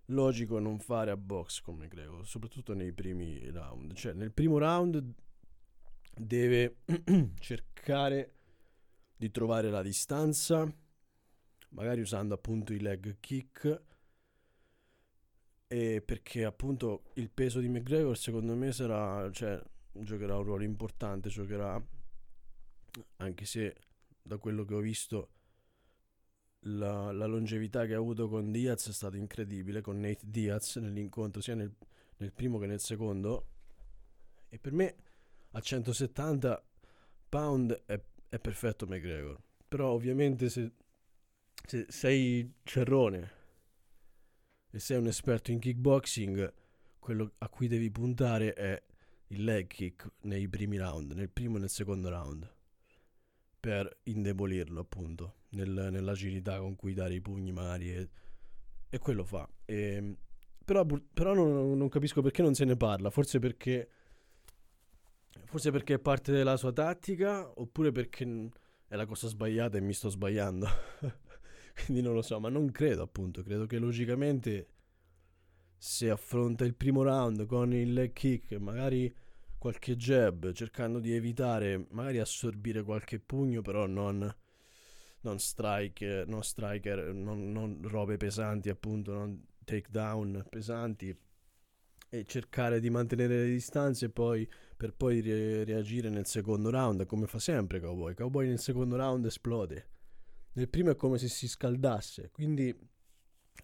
logico 0.06 0.58
non 0.58 0.78
fare 0.78 1.10
a 1.10 1.16
box 1.16 1.60
con 1.60 1.76
McGregor, 1.76 2.26
soprattutto 2.26 2.74
nei 2.74 2.92
primi 2.92 3.48
round. 3.50 3.94
Cioè 3.94 4.12
nel 4.12 4.32
primo 4.32 4.58
round 4.58 5.14
deve 6.12 6.78
cercare 7.38 8.32
di 9.16 9.30
trovare 9.30 9.70
la 9.70 9.82
distanza 9.82 10.70
magari 11.70 12.00
usando 12.00 12.34
appunto 12.34 12.72
i 12.72 12.80
leg 12.80 13.16
kick 13.20 13.82
e 15.68 16.02
perché 16.02 16.44
appunto 16.44 17.10
il 17.14 17.30
peso 17.30 17.60
di 17.60 17.68
McGregor 17.68 18.16
secondo 18.16 18.54
me 18.54 18.72
sarà 18.72 19.30
cioè 19.32 19.60
giocherà 19.92 20.36
un 20.36 20.44
ruolo 20.44 20.62
importante 20.62 21.28
giocherà 21.28 21.82
anche 23.16 23.44
se 23.44 23.74
da 24.26 24.38
quello 24.38 24.64
che 24.64 24.74
ho 24.74 24.80
visto 24.80 25.30
la, 26.60 27.12
la 27.12 27.26
longevità 27.26 27.86
che 27.86 27.94
ha 27.94 27.98
avuto 27.98 28.28
con 28.28 28.50
Diaz 28.50 28.88
è 28.88 28.92
stata 28.92 29.16
incredibile 29.16 29.80
con 29.80 30.00
Nate 30.00 30.24
Diaz 30.24 30.76
nell'incontro 30.76 31.40
sia 31.40 31.54
nel, 31.54 31.72
nel 32.16 32.32
primo 32.32 32.58
che 32.58 32.66
nel 32.66 32.80
secondo. 32.80 33.46
E 34.48 34.58
per 34.58 34.72
me 34.72 34.96
a 35.52 35.60
170 35.60 36.64
pound 37.28 37.82
è, 37.86 38.00
è 38.28 38.38
perfetto 38.38 38.86
McGregor. 38.86 39.40
Però 39.68 39.90
ovviamente 39.90 40.48
se 40.48 40.72
se 41.66 41.86
sei 41.88 42.52
cerrone 42.62 43.32
e 44.70 44.78
sei 44.78 44.98
un 44.98 45.08
esperto 45.08 45.50
in 45.50 45.58
kickboxing, 45.58 46.52
quello 46.98 47.32
a 47.38 47.48
cui 47.48 47.66
devi 47.66 47.90
puntare 47.90 48.52
è 48.52 48.80
il 49.28 49.42
leg 49.42 49.66
kick 49.66 50.08
nei 50.22 50.48
primi 50.48 50.76
round, 50.76 51.12
nel 51.12 51.30
primo 51.30 51.56
e 51.56 51.60
nel 51.60 51.70
secondo 51.70 52.08
round, 52.08 52.48
per 53.66 53.98
indebolirlo 54.04 54.78
appunto, 54.78 55.38
nel, 55.50 55.88
nell'agilità 55.90 56.60
con 56.60 56.76
cui 56.76 56.94
dare 56.94 57.14
i 57.14 57.20
pugni 57.20 57.50
magari 57.50 57.92
e, 57.92 58.08
e 58.88 58.98
quello 59.00 59.24
fa. 59.24 59.48
E, 59.64 59.94
ehm, 59.94 60.16
però, 60.64 60.86
però 61.12 61.34
non, 61.34 61.76
non, 61.76 61.88
capisco 61.88 62.22
perché 62.22 62.42
non 62.42 62.54
se 62.54 62.64
ne 62.64 62.76
parla, 62.76 63.10
forse 63.10 63.40
perché, 63.40 63.88
forse 65.46 65.72
perché 65.72 65.94
è 65.94 65.98
parte 65.98 66.30
della 66.30 66.56
sua 66.56 66.72
tattica 66.72 67.50
oppure 67.60 67.90
perché 67.90 68.50
è 68.86 68.94
la 68.94 69.04
cosa 69.04 69.26
sbagliata 69.26 69.78
e 69.78 69.80
mi 69.80 69.94
sto 69.94 70.10
sbagliando. 70.10 70.68
Quindi 71.84 72.04
non 72.04 72.14
lo 72.14 72.22
so, 72.22 72.38
ma 72.38 72.48
non 72.48 72.70
credo 72.70 73.02
appunto, 73.02 73.42
credo 73.42 73.66
che 73.66 73.78
logicamente 73.78 74.68
se 75.76 76.08
affronta 76.08 76.64
il 76.64 76.76
primo 76.76 77.02
round 77.02 77.46
con 77.46 77.74
il 77.74 78.12
kick, 78.12 78.52
magari 78.60 79.12
qualche 79.66 79.96
jab, 79.96 80.52
cercando 80.52 81.00
di 81.00 81.12
evitare, 81.12 81.86
magari 81.90 82.20
assorbire 82.20 82.84
qualche 82.84 83.18
pugno, 83.18 83.62
però 83.62 83.86
non, 83.86 84.32
non 85.22 85.38
strike, 85.40 86.22
non 86.24 86.44
striker, 86.44 87.12
non, 87.12 87.50
non 87.50 87.80
robe 87.82 88.16
pesanti 88.16 88.68
appunto, 88.68 89.12
non 89.12 89.44
takedown 89.64 90.46
pesanti 90.48 91.12
e 92.08 92.24
cercare 92.26 92.78
di 92.78 92.90
mantenere 92.90 93.38
le 93.38 93.50
distanze 93.50 94.08
poi 94.08 94.48
per 94.76 94.94
poi 94.94 95.20
re- 95.20 95.64
reagire 95.64 96.10
nel 96.10 96.26
secondo 96.26 96.70
round 96.70 97.04
come 97.04 97.26
fa 97.26 97.40
sempre 97.40 97.80
Cowboy. 97.80 98.14
Cowboy 98.14 98.46
nel 98.46 98.60
secondo 98.60 98.94
round 98.94 99.24
esplode 99.24 99.88
nel 100.52 100.68
primo 100.68 100.92
è 100.92 100.94
come 100.94 101.18
se 101.18 101.26
si 101.26 101.48
scaldasse. 101.48 102.30
Quindi 102.30 102.72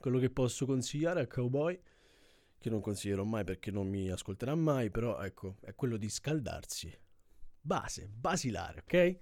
quello 0.00 0.18
che 0.18 0.30
posso 0.30 0.66
consigliare 0.66 1.20
a 1.20 1.26
Cowboy, 1.28 1.80
che 2.62 2.70
non 2.70 2.80
consiglierò 2.80 3.24
mai 3.24 3.44
perché 3.44 3.70
non 3.70 3.88
mi 3.88 4.08
ascolterà 4.10 4.54
mai, 4.54 4.90
però 4.90 5.20
ecco, 5.20 5.56
è 5.60 5.74
quello 5.74 5.96
di 5.98 6.08
scaldarsi. 6.08 6.96
Base, 7.60 8.08
basilare, 8.08 8.80
ok? 8.80 9.16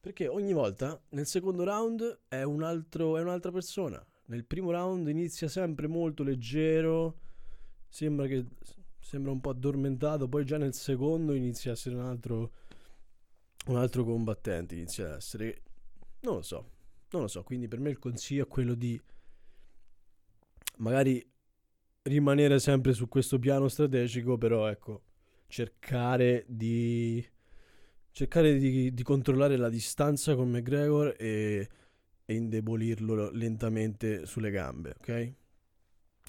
Perché 0.00 0.28
ogni 0.28 0.54
volta 0.54 0.98
nel 1.10 1.26
secondo 1.26 1.64
round 1.64 2.22
è, 2.28 2.42
un 2.42 2.62
altro, 2.62 3.18
è 3.18 3.20
un'altra 3.20 3.50
persona. 3.50 4.02
Nel 4.26 4.46
primo 4.46 4.70
round 4.70 5.08
inizia 5.08 5.48
sempre 5.48 5.88
molto 5.88 6.22
leggero, 6.22 7.18
sembra 7.88 8.26
che 8.26 8.46
sembra 9.00 9.32
un 9.32 9.40
po' 9.40 9.50
addormentato, 9.50 10.28
poi 10.28 10.44
già 10.44 10.56
nel 10.56 10.72
secondo 10.72 11.34
inizia 11.34 11.72
a 11.72 11.74
essere 11.74 11.96
un 11.96 12.02
altro, 12.02 12.52
un 13.66 13.76
altro 13.76 14.04
combattente, 14.04 14.76
inizia 14.76 15.06
ad 15.06 15.16
essere 15.16 15.62
non 16.20 16.36
lo 16.36 16.42
so, 16.42 16.70
non 17.10 17.22
lo 17.22 17.28
so, 17.28 17.42
quindi 17.42 17.66
per 17.66 17.80
me 17.80 17.90
il 17.90 17.98
consiglio 17.98 18.44
è 18.44 18.48
quello 18.48 18.74
di 18.74 19.00
magari 20.76 21.29
rimanere 22.02 22.58
sempre 22.58 22.92
su 22.92 23.08
questo 23.08 23.38
piano 23.38 23.68
strategico, 23.68 24.38
però 24.38 24.68
ecco, 24.68 25.02
cercare 25.46 26.44
di 26.48 27.26
cercare 28.12 28.58
di, 28.58 28.92
di 28.92 29.02
controllare 29.02 29.56
la 29.56 29.68
distanza 29.68 30.34
con 30.34 30.50
McGregor 30.50 31.14
e, 31.18 31.68
e 32.24 32.34
indebolirlo 32.34 33.30
lentamente 33.30 34.26
sulle 34.26 34.50
gambe, 34.50 34.94
ok? 34.98 35.34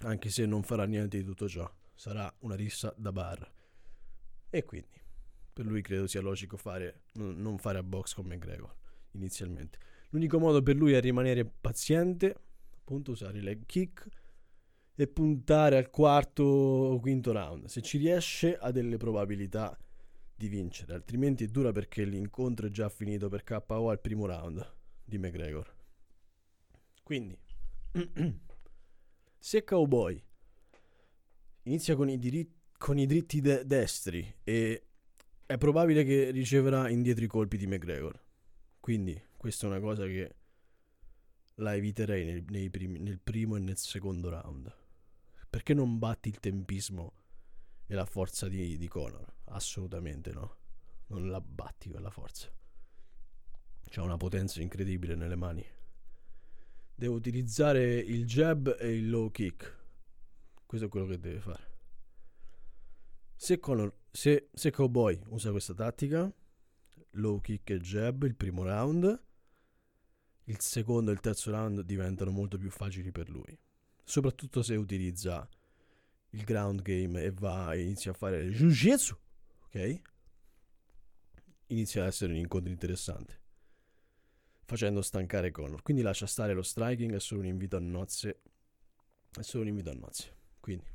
Anche 0.03 0.29
se 0.29 0.45
non 0.45 0.63
farà 0.63 0.85
niente 0.85 1.17
di 1.17 1.23
tutto 1.23 1.47
ciò, 1.47 1.69
sarà 1.93 2.33
una 2.39 2.55
rissa 2.55 2.93
da 2.97 3.11
bar. 3.11 3.51
E 4.49 4.63
quindi 4.63 4.99
per 5.53 5.65
lui 5.65 5.81
credo 5.81 6.07
sia 6.07 6.21
logico 6.21 6.57
fare, 6.57 7.03
non 7.13 7.57
fare 7.57 7.77
a 7.77 7.83
box 7.83 8.13
con 8.13 8.25
McGregor 8.25 8.73
inizialmente. 9.13 9.77
L'unico 10.09 10.39
modo 10.39 10.61
per 10.61 10.75
lui 10.75 10.93
è 10.93 11.01
rimanere 11.01 11.45
paziente, 11.45 12.35
appunto 12.75 13.11
usare 13.11 13.41
leg 13.41 13.65
kick 13.65 14.07
e 15.01 15.07
puntare 15.07 15.77
al 15.77 15.89
quarto 15.89 16.43
o 16.43 16.99
quinto 16.99 17.31
round. 17.31 17.65
Se 17.65 17.81
ci 17.81 17.97
riesce 17.97 18.55
ha 18.55 18.69
delle 18.69 18.97
probabilità 18.97 19.75
di 20.35 20.47
vincere, 20.47 20.93
altrimenti 20.93 21.43
è 21.43 21.47
dura 21.47 21.71
perché 21.71 22.03
l'incontro 22.03 22.67
è 22.67 22.69
già 22.69 22.87
finito 22.87 23.27
per 23.27 23.43
KO 23.43 23.89
al 23.89 23.99
primo 23.99 24.27
round 24.27 24.75
di 25.03 25.17
McGregor. 25.17 25.75
Quindi, 27.01 27.35
se 29.39 29.63
Cowboy 29.63 30.23
inizia 31.63 31.95
con 31.95 32.07
i, 32.07 32.19
diritti, 32.19 32.59
con 32.77 32.99
i 32.99 33.07
dritti 33.07 33.41
de- 33.41 33.65
destri 33.65 34.35
e 34.43 34.83
è 35.47 35.57
probabile 35.57 36.03
che 36.03 36.29
riceverà 36.29 36.89
indietro 36.89 37.23
i 37.23 37.27
colpi 37.27 37.57
di 37.57 37.65
McGregor. 37.65 38.23
Quindi 38.79 39.19
questa 39.35 39.65
è 39.65 39.69
una 39.69 39.79
cosa 39.79 40.05
che 40.05 40.35
la 41.55 41.73
eviterei 41.73 42.45
nei 42.49 42.69
primi, 42.69 42.99
nel 42.99 43.19
primo 43.19 43.55
e 43.55 43.59
nel 43.59 43.77
secondo 43.77 44.29
round. 44.29 44.80
Perché 45.51 45.73
non 45.73 45.99
batti 45.99 46.29
il 46.29 46.39
tempismo 46.39 47.11
e 47.85 47.93
la 47.93 48.05
forza 48.05 48.47
di, 48.47 48.77
di 48.77 48.87
Conor? 48.87 49.33
Assolutamente 49.47 50.31
no. 50.31 50.55
Non 51.07 51.29
la 51.29 51.41
batti 51.41 51.89
quella 51.89 52.09
forza. 52.09 52.49
C'ha 53.83 54.01
una 54.01 54.15
potenza 54.15 54.61
incredibile 54.61 55.13
nelle 55.13 55.35
mani. 55.35 55.61
Deve 56.95 57.13
utilizzare 57.13 57.95
il 57.95 58.25
jab 58.25 58.77
e 58.79 58.95
il 58.95 59.09
low 59.09 59.29
kick. 59.29 59.79
Questo 60.65 60.87
è 60.87 60.89
quello 60.89 61.07
che 61.07 61.19
deve 61.19 61.41
fare. 61.41 61.79
Se, 63.35 63.59
Conor, 63.59 63.93
se, 64.09 64.47
se 64.53 64.71
Cowboy 64.71 65.19
usa 65.31 65.51
questa 65.51 65.73
tattica, 65.73 66.33
low 67.15 67.41
kick 67.41 67.71
e 67.71 67.79
jab 67.81 68.23
il 68.23 68.37
primo 68.37 68.63
round, 68.63 69.21
il 70.45 70.59
secondo 70.61 71.11
e 71.11 71.13
il 71.13 71.19
terzo 71.19 71.51
round 71.51 71.81
diventano 71.81 72.31
molto 72.31 72.57
più 72.57 72.69
facili 72.69 73.11
per 73.11 73.29
lui. 73.29 73.59
Soprattutto 74.11 74.61
se 74.61 74.75
utilizza 74.75 75.47
il 76.31 76.43
ground 76.43 76.81
game 76.81 77.23
e 77.23 77.31
va 77.31 77.71
e 77.71 77.83
inizia 77.83 78.11
a 78.11 78.13
fare 78.13 78.45
jiu-jitsu, 78.49 79.17
ok? 79.67 80.01
Inizia 81.67 82.01
ad 82.01 82.09
essere 82.09 82.33
un 82.33 82.39
incontro 82.39 82.69
interessante. 82.69 83.39
Facendo 84.65 85.01
stancare 85.01 85.51
Conor. 85.51 85.81
Quindi 85.81 86.01
lascia 86.01 86.25
stare 86.25 86.51
lo 86.51 86.61
striking, 86.61 87.15
è 87.15 87.21
solo 87.21 87.39
un 87.39 87.45
invito 87.45 87.77
a 87.77 87.79
nozze. 87.79 88.41
È 89.31 89.43
solo 89.43 89.63
un 89.63 89.69
invito 89.69 89.91
a 89.91 89.93
nozze. 89.93 90.35
Quindi 90.59 90.91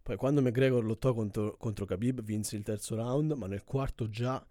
poi 0.00 0.16
quando 0.16 0.40
McGregor 0.40 0.82
lottò 0.82 1.12
contro, 1.12 1.58
contro 1.58 1.84
Khabib 1.84 2.22
vinse 2.22 2.56
il 2.56 2.62
terzo 2.62 2.94
round, 2.94 3.32
ma 3.32 3.46
nel 3.46 3.62
quarto 3.62 4.08
già 4.08 4.42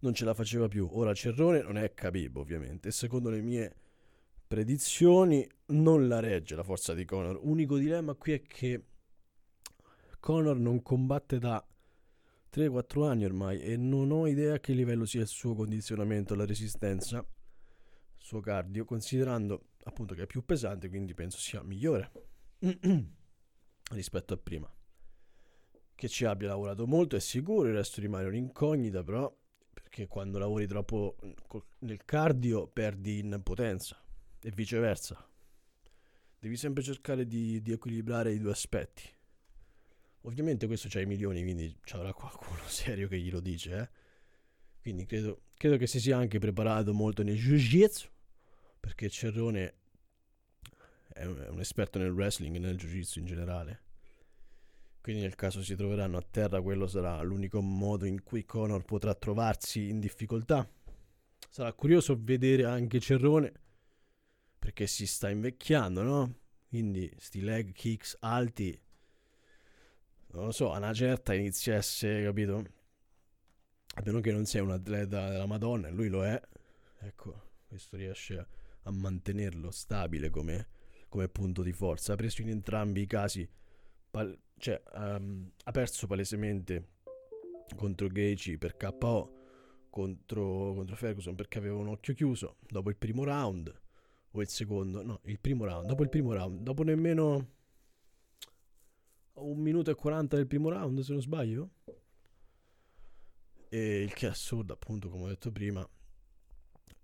non 0.00 0.12
ce 0.12 0.26
la 0.26 0.34
faceva 0.34 0.68
più. 0.68 0.86
Ora 0.92 1.14
Cerrone 1.14 1.62
non 1.62 1.78
è 1.78 1.94
Khabib 1.94 2.36
ovviamente, 2.36 2.88
e 2.88 2.92
secondo 2.92 3.30
le 3.30 3.40
mie 3.40 3.74
predizioni 4.46 5.46
non 5.66 6.08
la 6.08 6.20
regge 6.20 6.54
la 6.54 6.62
forza 6.62 6.94
di 6.94 7.04
Conor. 7.04 7.40
Unico 7.42 7.76
dilemma 7.76 8.14
qui 8.14 8.32
è 8.32 8.42
che 8.42 8.84
Conor 10.20 10.58
non 10.58 10.82
combatte 10.82 11.38
da 11.38 11.64
3-4 12.52 13.08
anni 13.08 13.24
ormai 13.24 13.60
e 13.60 13.76
non 13.76 14.10
ho 14.10 14.26
idea 14.26 14.54
a 14.54 14.58
che 14.60 14.72
livello 14.72 15.04
sia 15.04 15.20
il 15.20 15.26
suo 15.26 15.54
condizionamento, 15.54 16.34
la 16.34 16.46
resistenza, 16.46 17.18
il 17.18 18.22
suo 18.22 18.40
cardio, 18.40 18.84
considerando 18.84 19.70
appunto 19.84 20.14
che 20.14 20.22
è 20.22 20.26
più 20.26 20.44
pesante, 20.44 20.88
quindi 20.88 21.14
penso 21.14 21.38
sia 21.38 21.62
migliore 21.62 22.10
rispetto 23.92 24.34
a 24.34 24.36
prima 24.36 24.70
che 25.94 26.08
ci 26.08 26.24
abbia 26.24 26.48
lavorato 26.48 26.86
molto 26.86 27.16
è 27.16 27.20
sicuro, 27.20 27.68
il 27.68 27.74
resto 27.74 28.00
rimane 28.00 28.26
un'incognita 28.26 29.02
però 29.02 29.34
perché 29.72 30.06
quando 30.06 30.38
lavori 30.38 30.66
troppo 30.66 31.16
nel 31.80 32.04
cardio 32.04 32.66
perdi 32.68 33.18
in 33.18 33.40
potenza 33.42 33.98
e 34.40 34.50
viceversa. 34.50 35.28
Devi 36.38 36.56
sempre 36.56 36.82
cercare 36.82 37.26
di, 37.26 37.60
di 37.62 37.72
equilibrare 37.72 38.32
i 38.32 38.38
due 38.38 38.52
aspetti. 38.52 39.02
Ovviamente 40.22 40.66
questo 40.66 40.88
c'ha 40.90 41.00
i 41.00 41.06
milioni, 41.06 41.42
quindi 41.42 41.76
ci 41.84 41.94
avrà 41.94 42.12
qualcuno 42.12 42.60
serio 42.66 43.08
che 43.08 43.18
glielo 43.18 43.40
dice, 43.40 43.78
eh? 43.78 43.88
Quindi 44.80 45.06
credo, 45.06 45.42
credo 45.56 45.76
che 45.76 45.86
si 45.86 45.98
sia 45.98 46.16
anche 46.16 46.38
preparato 46.38 46.92
molto 46.94 47.22
nel 47.22 47.36
jiu-jitsu, 47.36 48.08
perché 48.78 49.08
Cerrone 49.08 49.74
è 51.12 51.24
un, 51.24 51.38
è 51.38 51.48
un 51.48 51.60
esperto 51.60 51.98
nel 51.98 52.12
wrestling 52.12 52.54
e 52.54 52.58
nel 52.58 52.76
jiu-jitsu 52.76 53.18
in 53.18 53.26
generale. 53.26 53.80
Quindi 55.00 55.22
nel 55.22 55.36
caso 55.36 55.62
si 55.62 55.76
troveranno 55.76 56.16
a 56.16 56.26
terra, 56.28 56.60
quello 56.60 56.86
sarà 56.88 57.22
l'unico 57.22 57.60
modo 57.60 58.06
in 58.06 58.22
cui 58.24 58.44
Conor 58.44 58.84
potrà 58.84 59.14
trovarsi 59.14 59.88
in 59.88 60.00
difficoltà. 60.00 60.68
Sarà 61.48 61.72
curioso 61.72 62.18
vedere 62.20 62.64
anche 62.64 62.98
Cerrone, 62.98 63.52
perché 64.58 64.86
si 64.86 65.06
sta 65.06 65.30
invecchiando, 65.30 66.02
no? 66.02 66.38
Quindi 66.68 67.10
sti 67.16 67.40
leg 67.40 67.72
kicks 67.72 68.16
alti, 68.20 68.78
non 70.32 70.46
lo 70.46 70.52
so, 70.52 70.72
a 70.72 70.78
una 70.78 70.92
certa 70.92 71.32
inizia 71.34 71.80
capito? 71.80 72.64
A 73.94 74.02
meno 74.04 74.20
che 74.20 74.32
non 74.32 74.44
sia 74.44 74.62
un 74.62 74.72
atleta 74.72 75.30
della 75.30 75.46
Madonna, 75.46 75.88
e 75.88 75.90
lui 75.92 76.08
lo 76.08 76.24
è, 76.24 76.40
ecco, 77.00 77.50
questo 77.66 77.96
riesce 77.96 78.38
a, 78.38 78.46
a 78.82 78.90
mantenerlo 78.90 79.70
stabile 79.70 80.28
come, 80.28 80.68
come 81.08 81.28
punto 81.28 81.62
di 81.62 81.72
forza. 81.72 82.12
Ha 82.12 82.16
preso 82.16 82.42
in 82.42 82.50
entrambi 82.50 83.02
i 83.02 83.06
casi 83.06 83.48
pal- 84.10 84.38
cioè, 84.58 84.82
um, 84.94 85.50
ha 85.64 85.70
perso 85.70 86.06
palesemente 86.06 86.88
contro 87.74 88.08
Gaethje 88.08 88.58
per 88.58 88.76
KO 88.76 89.32
contro, 89.90 90.74
contro 90.74 90.96
Ferguson 90.96 91.34
perché 91.34 91.58
aveva 91.58 91.76
un 91.76 91.88
occhio 91.88 92.14
chiuso 92.14 92.56
dopo 92.68 92.88
il 92.88 92.96
primo 92.96 93.24
round 93.24 93.74
o 94.38 94.42
il 94.42 94.48
secondo, 94.48 95.02
no, 95.02 95.20
il 95.24 95.38
primo 95.38 95.64
round, 95.64 95.86
dopo 95.86 96.02
il 96.02 96.08
primo 96.08 96.32
round, 96.32 96.60
dopo 96.60 96.82
nemmeno 96.82 97.50
un 99.34 99.58
minuto 99.58 99.90
e 99.90 99.94
40 99.94 100.36
del 100.36 100.46
primo 100.46 100.70
round 100.70 101.00
se 101.00 101.12
non 101.12 101.20
sbaglio. 101.20 101.70
E 103.68 104.02
il 104.02 104.12
che 104.12 104.26
è 104.26 104.30
assurdo 104.30 104.72
appunto 104.72 105.08
come 105.08 105.24
ho 105.24 105.28
detto 105.28 105.50
prima. 105.50 105.86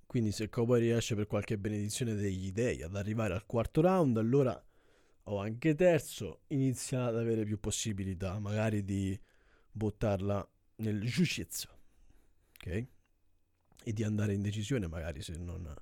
Quindi 0.06 0.32
se 0.32 0.48
Cowboy 0.48 0.80
riesce 0.80 1.14
per 1.14 1.26
qualche 1.26 1.58
benedizione 1.58 2.14
degli 2.14 2.52
dei 2.52 2.82
ad 2.82 2.96
arrivare 2.96 3.34
al 3.34 3.46
quarto 3.46 3.80
round, 3.80 4.16
allora 4.18 4.62
o 5.24 5.38
anche 5.38 5.74
terzo, 5.74 6.40
inizia 6.48 7.06
ad 7.06 7.16
avere 7.16 7.44
più 7.44 7.58
possibilità, 7.58 8.38
magari 8.38 8.84
di 8.84 9.18
buttarla 9.70 10.46
nel 10.76 11.00
jiu-jitsu, 11.00 11.68
ok? 12.56 12.86
E 13.84 13.92
di 13.92 14.02
andare 14.02 14.34
in 14.34 14.42
decisione, 14.42 14.86
magari 14.86 15.22
se 15.22 15.36
non, 15.36 15.74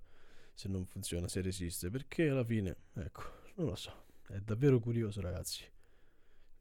se 0.60 0.68
non 0.68 0.84
funziona, 0.84 1.26
se 1.26 1.40
resiste, 1.40 1.88
perché 1.88 2.28
alla 2.28 2.44
fine, 2.44 2.76
ecco, 2.92 3.22
non 3.54 3.68
lo 3.68 3.74
so, 3.76 4.04
è 4.28 4.38
davvero 4.40 4.78
curioso, 4.78 5.22
ragazzi. 5.22 5.64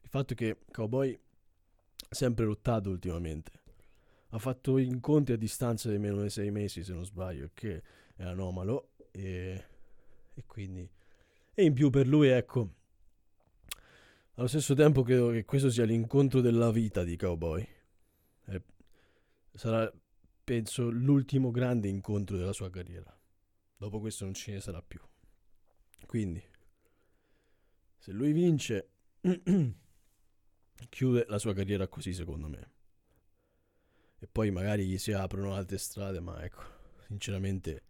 Il 0.01 0.07
fatto 0.07 0.35
che 0.35 0.59
Cowboy 0.71 1.11
ha 1.11 2.15
sempre 2.15 2.45
lottato 2.45 2.89
ultimamente. 2.89 3.51
Ha 4.29 4.39
fatto 4.39 4.77
incontri 4.77 5.33
a 5.33 5.37
distanza 5.37 5.89
di 5.89 5.97
meno 5.97 6.21
di 6.21 6.29
sei 6.29 6.49
mesi, 6.49 6.81
se 6.81 6.93
non 6.93 7.03
sbaglio, 7.03 7.49
che 7.53 7.83
è 8.15 8.23
anomalo. 8.23 8.91
E, 9.11 9.65
e 10.33 10.43
quindi 10.45 10.89
e 11.53 11.63
in 11.65 11.73
più 11.73 11.89
per 11.89 12.07
lui, 12.07 12.29
ecco, 12.29 12.75
allo 14.35 14.47
stesso 14.47 14.75
tempo 14.75 15.03
credo 15.03 15.31
che 15.31 15.43
questo 15.43 15.69
sia 15.69 15.83
l'incontro 15.83 16.39
della 16.39 16.71
vita 16.71 17.03
di 17.03 17.17
Cowboy. 17.17 17.67
Eh, 18.45 18.63
sarà, 19.55 19.91
penso, 20.41 20.89
l'ultimo 20.89 21.51
grande 21.51 21.89
incontro 21.89 22.37
della 22.37 22.53
sua 22.53 22.69
carriera. 22.69 23.13
Dopo 23.79 24.01
questo 24.01 24.25
non 24.25 24.33
ce 24.33 24.51
ne 24.51 24.59
sarà 24.59 24.81
più. 24.81 24.99
Quindi, 26.05 26.43
se 27.97 28.11
lui 28.11 28.33
vince, 28.33 28.89
chiude 30.89 31.25
la 31.29 31.39
sua 31.39 31.53
carriera 31.53 31.87
così, 31.87 32.13
secondo 32.13 32.49
me. 32.49 32.71
E 34.19 34.27
poi 34.27 34.51
magari 34.51 34.85
gli 34.85 34.97
si 34.97 35.13
aprono 35.13 35.53
altre 35.53 35.77
strade, 35.77 36.19
ma 36.19 36.43
ecco, 36.43 36.61
sinceramente 37.07 37.83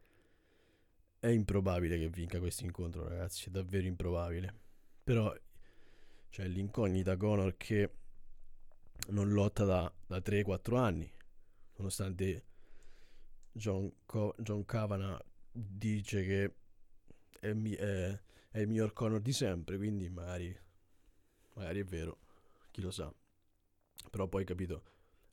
è 1.17 1.29
improbabile 1.29 1.97
che 1.97 2.07
vinca 2.09 2.37
questo 2.37 2.65
incontro, 2.65 3.07
ragazzi. 3.07 3.47
È 3.47 3.51
davvero 3.51 3.87
improbabile. 3.87 4.53
Però 5.03 5.35
c'è 6.29 6.47
l'incognita 6.47 7.17
Conor 7.17 7.57
che 7.57 7.93
non 9.07 9.31
lotta 9.31 9.65
da, 9.65 9.91
da 10.05 10.19
3-4 10.19 10.75
anni. 10.77 11.11
Nonostante 11.77 12.45
John, 13.53 13.91
Co- 14.05 14.35
John 14.37 14.63
Cavana 14.65 15.19
dice 15.67 16.23
che 16.23 16.55
è, 17.39 17.53
mi- 17.53 17.73
è, 17.73 18.19
è, 18.51 18.59
il 18.59 18.67
miglior 18.67 18.93
Conor 18.93 19.21
di 19.21 19.33
sempre. 19.33 19.77
Quindi 19.77 20.09
magari, 20.09 20.55
magari 21.53 21.79
è 21.81 21.85
vero. 21.85 22.19
Chi 22.71 22.81
lo 22.81 22.91
sa. 22.91 23.13
Però 24.09 24.27
poi 24.27 24.45
capito. 24.45 24.83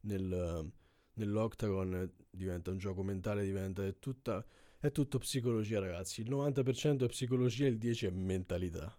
Nel, 0.01 0.71
nell'octagon 1.15 2.13
diventa 2.31 2.71
un 2.71 2.79
gioco 2.79 3.03
mentale, 3.03 3.45
diventa 3.45 3.85
è 3.85 3.99
tutta 3.99 4.45
è 4.79 4.93
tutto 4.93 5.19
psicologia, 5.19 5.81
ragazzi. 5.81 6.21
Il 6.21 6.31
90% 6.31 7.05
è 7.05 7.09
psicologia 7.09 7.67
il 7.67 7.79
10% 7.79 8.07
è 8.07 8.11
mentalità. 8.11 8.97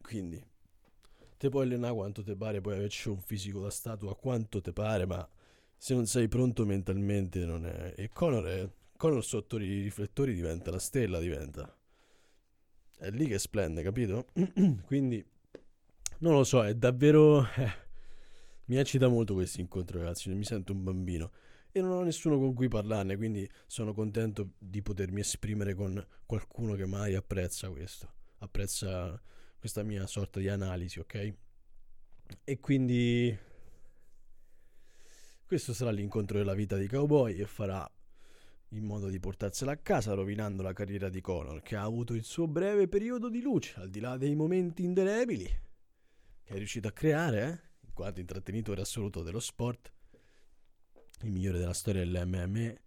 Quindi, 0.00 0.42
te 1.36 1.48
puoi 1.48 1.64
allenare 1.64 1.94
quanto 1.94 2.22
te 2.22 2.36
pare, 2.36 2.60
puoi 2.60 2.76
averci 2.76 3.08
un 3.08 3.18
fisico 3.18 3.60
da 3.60 3.70
statua 3.70 4.14
quanto 4.14 4.60
te 4.60 4.72
pare, 4.72 5.06
ma 5.06 5.28
se 5.76 5.94
non 5.94 6.06
sei 6.06 6.28
pronto 6.28 6.64
mentalmente 6.64 7.44
non 7.44 7.66
è... 7.66 7.94
E 7.96 8.10
Conor, 8.10 8.44
è... 8.44 8.70
Conor 8.96 9.24
sotto 9.24 9.58
i 9.58 9.82
riflettori 9.82 10.34
diventa 10.34 10.70
la 10.70 10.78
stella, 10.78 11.18
diventa. 11.18 11.76
È 12.96 13.10
lì 13.10 13.26
che 13.26 13.38
splende, 13.38 13.82
capito? 13.82 14.28
Quindi, 14.86 15.24
non 16.18 16.34
lo 16.34 16.44
so, 16.44 16.64
è 16.64 16.74
davvero... 16.74 17.44
Eh, 17.56 17.82
mi 18.66 18.76
eccita 18.76 19.08
molto 19.08 19.34
questo 19.34 19.60
incontro, 19.60 19.98
ragazzi. 19.98 20.30
Mi 20.30 20.44
sento 20.44 20.72
un 20.72 20.82
bambino 20.82 21.32
e 21.76 21.80
non 21.80 21.90
ho 21.90 22.02
nessuno 22.02 22.38
con 22.38 22.54
cui 22.54 22.68
parlarne, 22.68 23.16
quindi 23.16 23.50
sono 23.66 23.92
contento 23.92 24.52
di 24.58 24.80
potermi 24.80 25.18
esprimere 25.18 25.74
con 25.74 26.06
qualcuno 26.24 26.74
che 26.74 26.86
mai 26.86 27.16
apprezza 27.16 27.68
questo, 27.68 28.12
apprezza 28.38 29.20
questa 29.58 29.82
mia 29.82 30.06
sorta 30.06 30.38
di 30.38 30.48
analisi, 30.48 31.00
ok? 31.00 31.34
E 32.44 32.60
quindi 32.60 33.36
questo 35.44 35.74
sarà 35.74 35.90
l'incontro 35.90 36.38
della 36.38 36.54
vita 36.54 36.76
di 36.76 36.86
Cowboy 36.86 37.34
e 37.34 37.44
farà 37.44 37.90
in 38.76 38.84
modo 38.84 39.08
di 39.08 39.18
portarsela 39.18 39.72
a 39.72 39.76
casa, 39.76 40.14
rovinando 40.14 40.62
la 40.62 40.72
carriera 40.72 41.08
di 41.08 41.20
Conor, 41.20 41.62
che 41.62 41.76
ha 41.76 41.82
avuto 41.82 42.14
il 42.14 42.24
suo 42.24 42.46
breve 42.46 42.88
periodo 42.88 43.28
di 43.28 43.40
luce, 43.40 43.78
al 43.80 43.90
di 43.90 44.00
là 44.00 44.16
dei 44.16 44.34
momenti 44.34 44.84
indelebili 44.84 45.62
che 46.44 46.54
è 46.54 46.58
riuscito 46.58 46.88
a 46.88 46.92
creare, 46.92 47.42
eh? 47.42 47.86
in 47.86 47.92
quanto 47.94 48.20
intrattenitore 48.20 48.82
assoluto 48.82 49.22
dello 49.22 49.40
sport 49.40 49.92
il 51.22 51.30
migliore 51.30 51.58
della 51.58 51.72
storia 51.72 52.04
dell'MME, 52.04 52.82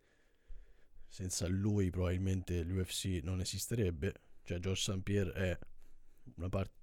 senza 1.07 1.47
lui 1.47 1.89
probabilmente 1.89 2.61
l'UFC 2.61 3.21
non 3.23 3.39
esisterebbe. 3.39 4.13
Cioè 4.43 4.59
George 4.59 4.81
St. 4.81 5.01
Pierre 5.01 5.31
è 5.33 5.59
una 6.35 6.49
parte 6.49 6.75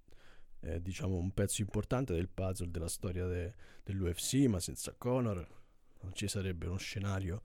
è, 0.58 0.80
diciamo 0.80 1.16
un 1.16 1.32
pezzo 1.32 1.60
importante 1.60 2.12
del 2.12 2.28
puzzle 2.28 2.70
della 2.70 2.88
storia 2.88 3.26
de, 3.26 3.54
dell'UFC, 3.84 4.46
ma 4.46 4.58
senza 4.58 4.92
Conor 4.94 5.46
non 6.00 6.12
ci 6.14 6.26
sarebbe 6.26 6.66
uno 6.66 6.78
scenario 6.78 7.42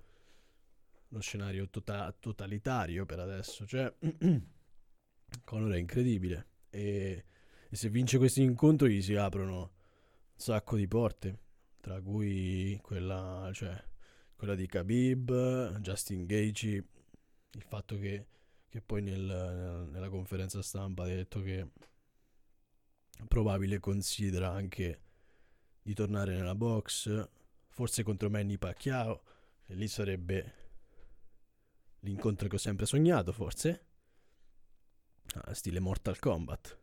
uno 1.10 1.22
scenario 1.22 1.70
tota- 1.70 2.16
totalitario 2.20 3.06
per 3.06 3.20
adesso, 3.20 3.66
cioè 3.66 3.94
Conor 5.44 5.72
è 5.72 5.78
incredibile 5.78 6.48
e, 6.70 7.26
e 7.70 7.76
se 7.76 7.90
vince 7.90 8.18
questo 8.18 8.42
incontro 8.42 8.88
gli 8.88 9.02
si 9.02 9.16
aprono 9.16 9.60
un 9.60 9.70
sacco 10.36 10.76
di 10.76 10.88
porte, 10.88 11.40
tra 11.82 12.02
cui 12.02 12.80
quella, 12.82 13.50
cioè, 13.54 13.82
quella 14.36 14.56
di 14.56 14.68
Khabib, 14.68 15.78
Justin 15.80 16.26
Gagey, 16.26 16.76
il 17.52 17.64
fatto 17.64 17.98
che, 17.98 18.28
che 18.68 18.82
poi 18.82 19.02
nel, 19.02 19.88
nella 19.92 20.10
conferenza 20.10 20.62
stampa 20.62 21.04
ha 21.04 21.08
detto 21.08 21.42
che 21.42 21.68
probabile 23.28 23.80
considera 23.80 24.52
anche 24.52 25.02
di 25.82 25.94
tornare 25.94 26.36
nella 26.36 26.56
box, 26.56 27.28
forse 27.68 28.04
contro 28.04 28.30
Manny 28.30 28.58
Pacquiao, 28.58 29.24
e 29.66 29.76
lì 29.76 29.88
sarebbe 29.88 30.69
l'incontro 32.02 32.48
che 32.48 32.56
ho 32.56 32.60
sempre 32.60 32.86
sognato, 32.86 33.32
forse. 33.32 33.86
Ah, 35.34 35.54
stile 35.54 35.80
Mortal 35.80 36.20
Kombat. 36.20 36.78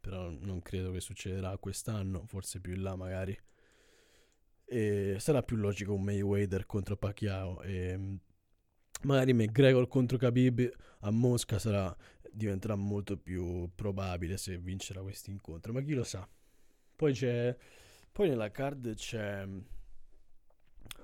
Però 0.00 0.28
non 0.30 0.60
credo 0.60 0.90
che 0.90 1.00
succederà 1.00 1.56
quest'anno, 1.58 2.26
forse 2.26 2.60
più 2.60 2.74
in 2.74 2.82
là 2.82 2.96
magari. 2.96 3.38
E 4.66 5.16
sarà 5.18 5.42
più 5.42 5.56
logico 5.56 5.94
un 5.94 6.02
Mayweather 6.02 6.66
contro 6.66 6.96
Pacquiao 6.96 7.62
e 7.62 7.96
mm, 7.96 8.14
magari 9.02 9.32
McGregor 9.32 9.86
contro 9.88 10.16
Khabib 10.16 10.70
a 11.00 11.10
Mosca 11.10 11.58
sarà, 11.58 11.94
diventerà 12.30 12.74
molto 12.74 13.16
più 13.16 13.70
probabile 13.74 14.36
se 14.36 14.58
vincerà 14.58 15.02
questo 15.02 15.30
incontro, 15.30 15.72
ma 15.72 15.82
chi 15.82 15.92
lo 15.92 16.04
sa. 16.04 16.26
Poi 16.96 17.12
c'è 17.12 17.56
poi 18.14 18.28
nella 18.28 18.52
card 18.52 18.94
c'è 18.94 19.44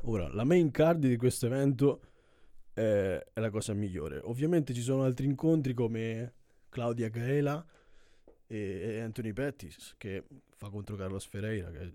ora 0.03 0.29
la 0.29 0.45
main 0.45 0.71
card 0.71 1.05
di 1.05 1.17
questo 1.17 1.47
evento 1.47 2.10
è, 2.81 3.27
è 3.35 3.41
la 3.41 3.51
cosa 3.51 3.75
migliore. 3.75 4.21
Ovviamente 4.25 4.73
ci 4.73 4.81
sono 4.81 5.05
altri 5.05 5.27
incontri 5.27 5.75
come 5.75 6.35
Claudia 6.69 7.09
Gaela 7.09 7.65
e 8.47 9.01
Anthony 9.01 9.33
Pettis 9.33 9.95
che 9.97 10.25
fa 10.57 10.71
contro 10.71 10.97
Carlos 10.97 11.25
Ferreira 11.25 11.71
che 11.71 11.93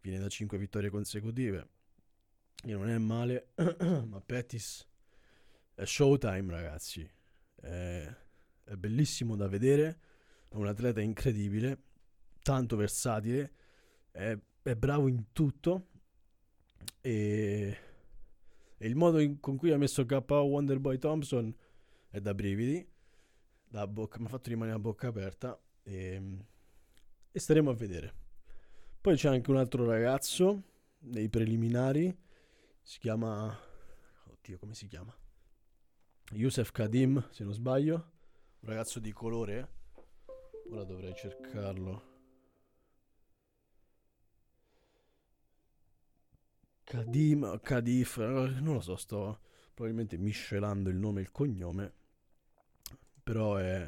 viene 0.00 0.18
da 0.18 0.28
5 0.28 0.58
vittorie 0.58 0.90
consecutive. 0.90 1.68
E 2.64 2.72
non 2.72 2.88
è 2.88 2.98
male, 2.98 3.48
ma 4.06 4.20
Pettis 4.24 4.86
è 5.74 5.84
showtime 5.84 6.50
ragazzi. 6.50 7.08
È, 7.54 8.14
è 8.64 8.74
bellissimo 8.74 9.36
da 9.36 9.48
vedere, 9.48 9.98
è 10.48 10.54
un 10.54 10.66
atleta 10.66 11.00
incredibile, 11.00 11.82
tanto 12.42 12.76
versatile, 12.76 13.52
è, 14.10 14.36
è 14.62 14.74
bravo 14.76 15.08
in 15.08 15.32
tutto 15.32 15.88
e 17.00 17.76
e 18.82 18.88
il 18.88 18.96
modo 18.96 19.20
in, 19.20 19.38
con 19.38 19.56
cui 19.56 19.70
ha 19.70 19.78
messo 19.78 20.04
KO 20.04 20.42
Wonderboy 20.42 20.98
Thompson 20.98 21.54
è 22.08 22.18
da 22.18 22.34
brividi. 22.34 22.84
Da 23.68 23.86
bocca, 23.86 24.18
mi 24.18 24.26
ha 24.26 24.28
fatto 24.28 24.48
rimanere 24.48 24.76
la 24.76 24.82
bocca 24.82 25.06
aperta. 25.06 25.56
E, 25.84 26.20
e 27.30 27.38
staremo 27.38 27.70
a 27.70 27.74
vedere. 27.74 28.12
Poi 29.00 29.14
c'è 29.14 29.28
anche 29.28 29.48
un 29.52 29.58
altro 29.58 29.84
ragazzo 29.84 30.62
nei 30.98 31.28
preliminari. 31.28 32.12
Si 32.82 32.98
chiama. 32.98 33.56
Oddio, 34.26 34.58
come 34.58 34.74
si 34.74 34.88
chiama? 34.88 35.16
Youssef 36.32 36.72
Kadim, 36.72 37.28
se 37.30 37.44
non 37.44 37.52
sbaglio. 37.52 37.94
Un 38.62 38.68
ragazzo 38.68 38.98
di 38.98 39.12
colore. 39.12 39.74
Ora 40.72 40.82
dovrei 40.82 41.14
cercarlo. 41.14 42.11
Kadim, 46.92 47.58
Kadif, 47.62 48.18
non 48.18 48.74
lo 48.74 48.80
so, 48.82 48.96
sto 48.96 49.40
probabilmente 49.72 50.18
miscelando 50.18 50.90
il 50.90 50.96
nome 50.96 51.20
e 51.20 51.22
il 51.22 51.32
cognome, 51.32 51.90
però 53.22 53.56
è, 53.56 53.82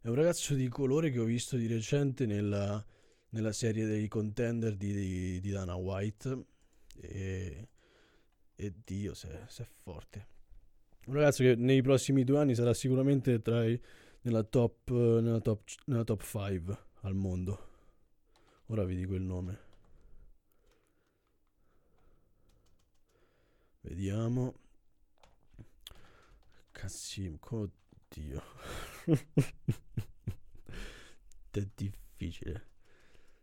è 0.00 0.06
un 0.06 0.14
ragazzo 0.14 0.54
di 0.54 0.68
colore 0.68 1.10
che 1.10 1.18
ho 1.18 1.24
visto 1.24 1.56
di 1.56 1.66
recente 1.66 2.24
nella, 2.24 2.84
nella 3.30 3.50
serie 3.50 3.86
dei 3.86 4.06
contender 4.06 4.76
di, 4.76 4.92
di, 4.92 5.40
di 5.40 5.50
Dana 5.50 5.74
White 5.74 6.44
e, 7.00 7.68
e 8.54 8.72
Dio 8.84 9.14
se, 9.14 9.40
se, 9.48 9.64
è 9.64 9.68
forte. 9.82 10.26
Un 11.06 11.14
ragazzo 11.14 11.42
che 11.42 11.56
nei 11.56 11.82
prossimi 11.82 12.22
due 12.22 12.38
anni 12.38 12.54
sarà 12.54 12.72
sicuramente 12.72 13.42
tra 13.42 13.66
i, 13.66 13.80
nella 14.20 14.44
top 14.44 14.92
5 15.64 16.78
al 17.00 17.14
mondo. 17.16 17.70
Ora 18.66 18.84
vi 18.84 18.94
dico 18.94 19.14
il 19.14 19.22
nome. 19.22 19.71
Vediamo. 23.82 24.54
Cassim, 26.70 27.38
oddio. 27.40 28.42
è 31.50 31.68
difficile. 31.74 32.68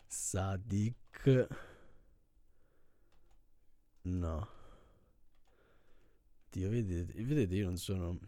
Sadik. 0.08 1.48
No. 4.04 4.48
Dio, 6.50 6.70
vedete, 6.70 7.24
vedete, 7.24 7.56
io 7.56 7.66
non 7.66 7.78
sono. 7.78 8.20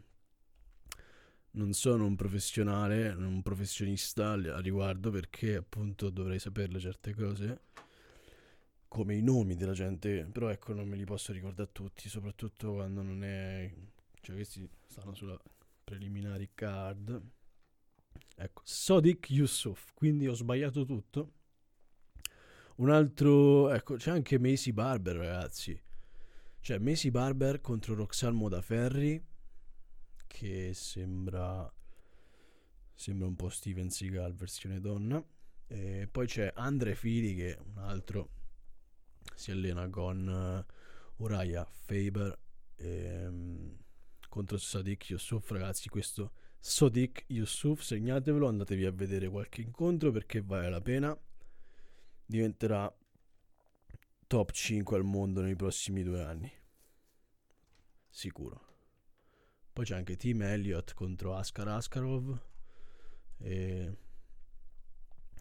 Non 1.54 1.74
sono 1.74 2.06
un 2.06 2.16
professionale, 2.16 3.10
un 3.10 3.42
professionista 3.42 4.32
a 4.32 4.60
riguardo 4.60 5.12
perché 5.12 5.56
appunto 5.58 6.10
dovrei 6.10 6.40
saperle 6.40 6.80
certe 6.80 7.14
cose 7.14 7.62
come 8.92 9.16
i 9.16 9.22
nomi 9.22 9.56
della 9.56 9.72
gente, 9.72 10.26
però 10.26 10.50
ecco 10.50 10.74
non 10.74 10.86
me 10.86 10.98
li 10.98 11.06
posso 11.06 11.32
ricordare 11.32 11.70
tutti, 11.72 12.10
soprattutto 12.10 12.74
quando 12.74 13.02
non 13.02 13.24
è... 13.24 13.74
cioè 14.20 14.36
questi 14.36 14.70
stanno 14.86 15.14
sulla 15.14 15.40
preliminari 15.82 16.50
card. 16.54 17.22
Ecco, 18.36 18.62
Sodik 18.66 19.32
Yusuf, 19.32 19.94
quindi 19.94 20.28
ho 20.28 20.34
sbagliato 20.34 20.84
tutto. 20.84 21.32
Un 22.76 22.90
altro, 22.90 23.70
ecco, 23.70 23.96
c'è 23.96 24.12
anche 24.12 24.38
Macy 24.38 24.74
Barber, 24.74 25.16
ragazzi. 25.16 25.82
Cioè, 26.60 26.78
Macy 26.80 27.12
Barber 27.12 27.62
contro 27.62 27.96
Roxanne 27.96 28.36
Modaferri, 28.36 29.26
che 30.28 30.74
sembra... 30.74 31.74
sembra 32.94 33.26
un 33.26 33.38
po' 33.38 33.48
Steven 33.48 33.90
Seagal 33.90 34.34
versione 34.34 34.82
donna. 34.82 35.24
E 35.68 36.10
poi 36.12 36.28
c'è 36.28 36.52
Andre 36.56 36.94
Fili, 36.94 37.36
che 37.36 37.56
è 37.56 37.58
un 37.58 37.78
altro 37.78 38.40
si 39.36 39.52
allena 39.52 39.90
con 39.90 40.66
uh, 41.18 41.24
Uriah 41.24 41.66
Faber 41.66 42.38
ehm, 42.76 43.78
contro 44.30 44.58
Sadiq 44.58 45.10
Yusuf 45.10 45.50
ragazzi 45.52 45.90
questo 45.90 46.32
Sadiq 46.64 47.24
Yusuf 47.30 47.82
segnatevelo 47.82 48.48
andatevi 48.48 48.86
a 48.86 48.92
vedere 48.92 49.28
qualche 49.28 49.62
incontro 49.62 50.12
perché 50.12 50.42
vale 50.42 50.70
la 50.70 50.80
pena. 50.80 51.20
Diventerà 52.24 52.96
top 54.28 54.52
5 54.52 54.96
al 54.96 55.04
mondo 55.04 55.42
nei 55.42 55.56
prossimi 55.56 56.04
due 56.04 56.22
anni. 56.22 56.52
Sicuro. 58.08 58.70
Poi 59.74 59.86
c'è 59.86 59.96
anche 59.96 60.16
Team 60.16 60.44
Elliott 60.44 60.94
contro 60.94 61.34
Askar 61.34 61.68
Askarov 61.68 62.40
e, 63.40 63.98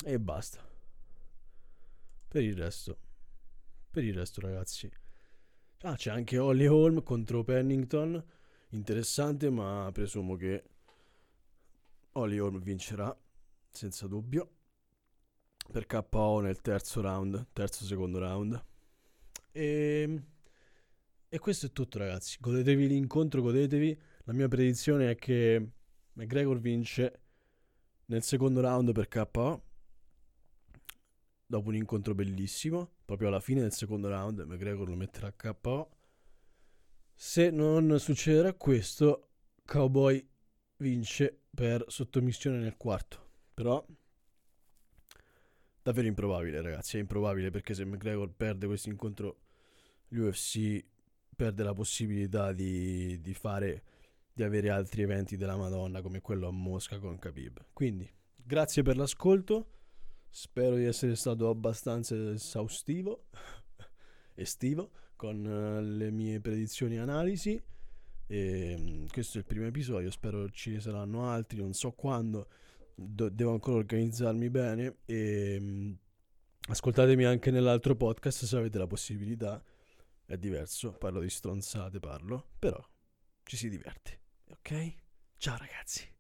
e 0.03 0.19
basta. 0.19 0.67
Per 2.29 2.43
il 2.43 2.57
resto 2.57 2.99
per 3.91 4.05
il 4.05 4.15
resto, 4.15 4.41
ragazzi. 4.41 4.91
Ah, 5.83 5.97
c'è 5.97 6.11
anche 6.11 6.39
Holly 6.39 6.67
Holm 6.67 7.03
contro 7.03 7.43
Pennington. 7.43 8.23
Interessante, 8.71 9.51
ma 9.51 9.91
presumo 9.93 10.37
che 10.37 10.63
Holly 12.13 12.39
Holm 12.39 12.61
vincerà, 12.61 13.17
senza 13.69 14.07
dubbio. 14.07 14.57
Per 15.73 15.87
KO 15.87 16.41
nel 16.41 16.61
terzo 16.61 17.01
round, 17.01 17.49
terzo 17.53 17.85
secondo 17.85 18.19
round. 18.19 18.65
E, 19.53 20.23
e 21.29 21.39
questo 21.39 21.67
è 21.67 21.73
tutto, 21.73 21.99
ragazzi. 21.99 22.37
Godetevi 22.41 22.87
l'incontro, 22.87 23.43
godetevi. 23.43 24.01
La 24.25 24.33
mia 24.33 24.49
predizione 24.49 25.11
è 25.11 25.17
che 25.17 25.73
McGregor 26.13 26.59
vince 26.61 27.23
nel 28.07 28.23
secondo 28.23 28.61
round 28.61 28.93
per 28.93 29.09
KO 29.09 29.70
dopo 31.51 31.69
un 31.69 31.75
incontro 31.75 32.15
bellissimo, 32.15 32.93
proprio 33.05 33.27
alla 33.27 33.41
fine 33.41 33.61
del 33.61 33.73
secondo 33.73 34.09
round, 34.09 34.39
McGregor 34.43 34.89
lo 34.89 34.95
metterà 34.95 35.27
a 35.27 35.53
KO. 35.53 35.91
Se 37.13 37.51
non 37.51 37.99
succederà 37.99 38.55
questo, 38.55 39.31
Cowboy 39.65 40.25
vince 40.77 41.41
per 41.53 41.85
sottomissione 41.89 42.59
nel 42.59 42.77
quarto. 42.77 43.31
Però 43.53 43.85
davvero 45.83 46.07
improbabile, 46.07 46.63
ragazzi, 46.63 46.99
è 46.99 47.01
improbabile 47.01 47.51
perché 47.51 47.75
se 47.75 47.85
McGregor 47.85 48.33
perde 48.33 48.69
questo 48.69 48.89
incontro 48.89 49.41
l'UFC 50.11 50.85
perde 51.35 51.65
la 51.65 51.75
possibilità 51.75 52.53
di, 52.53 53.21
di 53.21 53.35
fare 53.35 53.83
di 54.33 54.45
avere 54.45 54.71
altri 54.71 55.03
eventi 55.03 55.37
della 55.37 55.57
Madonna 55.57 56.01
come 56.01 56.21
quello 56.21 56.47
a 56.47 56.53
Mosca 56.53 57.01
con 57.01 57.19
Khabib. 57.19 57.67
Quindi, 57.73 58.09
grazie 58.37 58.83
per 58.83 58.97
l'ascolto. 58.97 59.80
Spero 60.33 60.77
di 60.77 60.85
essere 60.85 61.17
stato 61.17 61.49
abbastanza 61.49 62.15
esaustivo, 62.31 63.27
estivo, 64.35 64.93
con 65.17 65.45
uh, 65.45 65.81
le 65.81 66.11
mie 66.11 66.41
predizioni 66.41 66.95
e 66.95 66.99
analisi. 67.01 67.61
E, 68.27 68.75
um, 68.79 69.07
questo 69.09 69.39
è 69.39 69.41
il 69.41 69.47
primo 69.47 69.67
episodio, 69.67 70.09
spero 70.11 70.49
ci 70.51 70.81
saranno 70.81 71.29
altri, 71.29 71.59
non 71.59 71.73
so 71.75 71.91
quando, 71.93 72.49
Do- 72.95 73.29
devo 73.29 73.53
ancora 73.53 73.79
organizzarmi 73.79 74.49
bene. 74.51 74.99
E 75.05 75.59
um, 75.61 75.99
ascoltatemi 76.69 77.25
anche 77.25 77.51
nell'altro 77.51 77.97
podcast 77.97 78.45
se 78.45 78.57
avete 78.57 78.79
la 78.79 78.87
possibilità. 78.87 79.63
È 80.25 80.37
diverso, 80.37 80.93
parlo 80.93 81.21
di 81.21 81.29
stronzate, 81.29 81.99
parlo, 81.99 82.51
però 82.57 82.81
ci 83.43 83.57
si 83.57 83.69
diverte. 83.69 84.21
Ok? 84.49 84.95
Ciao 85.39 85.57
ragazzi. 85.57 86.19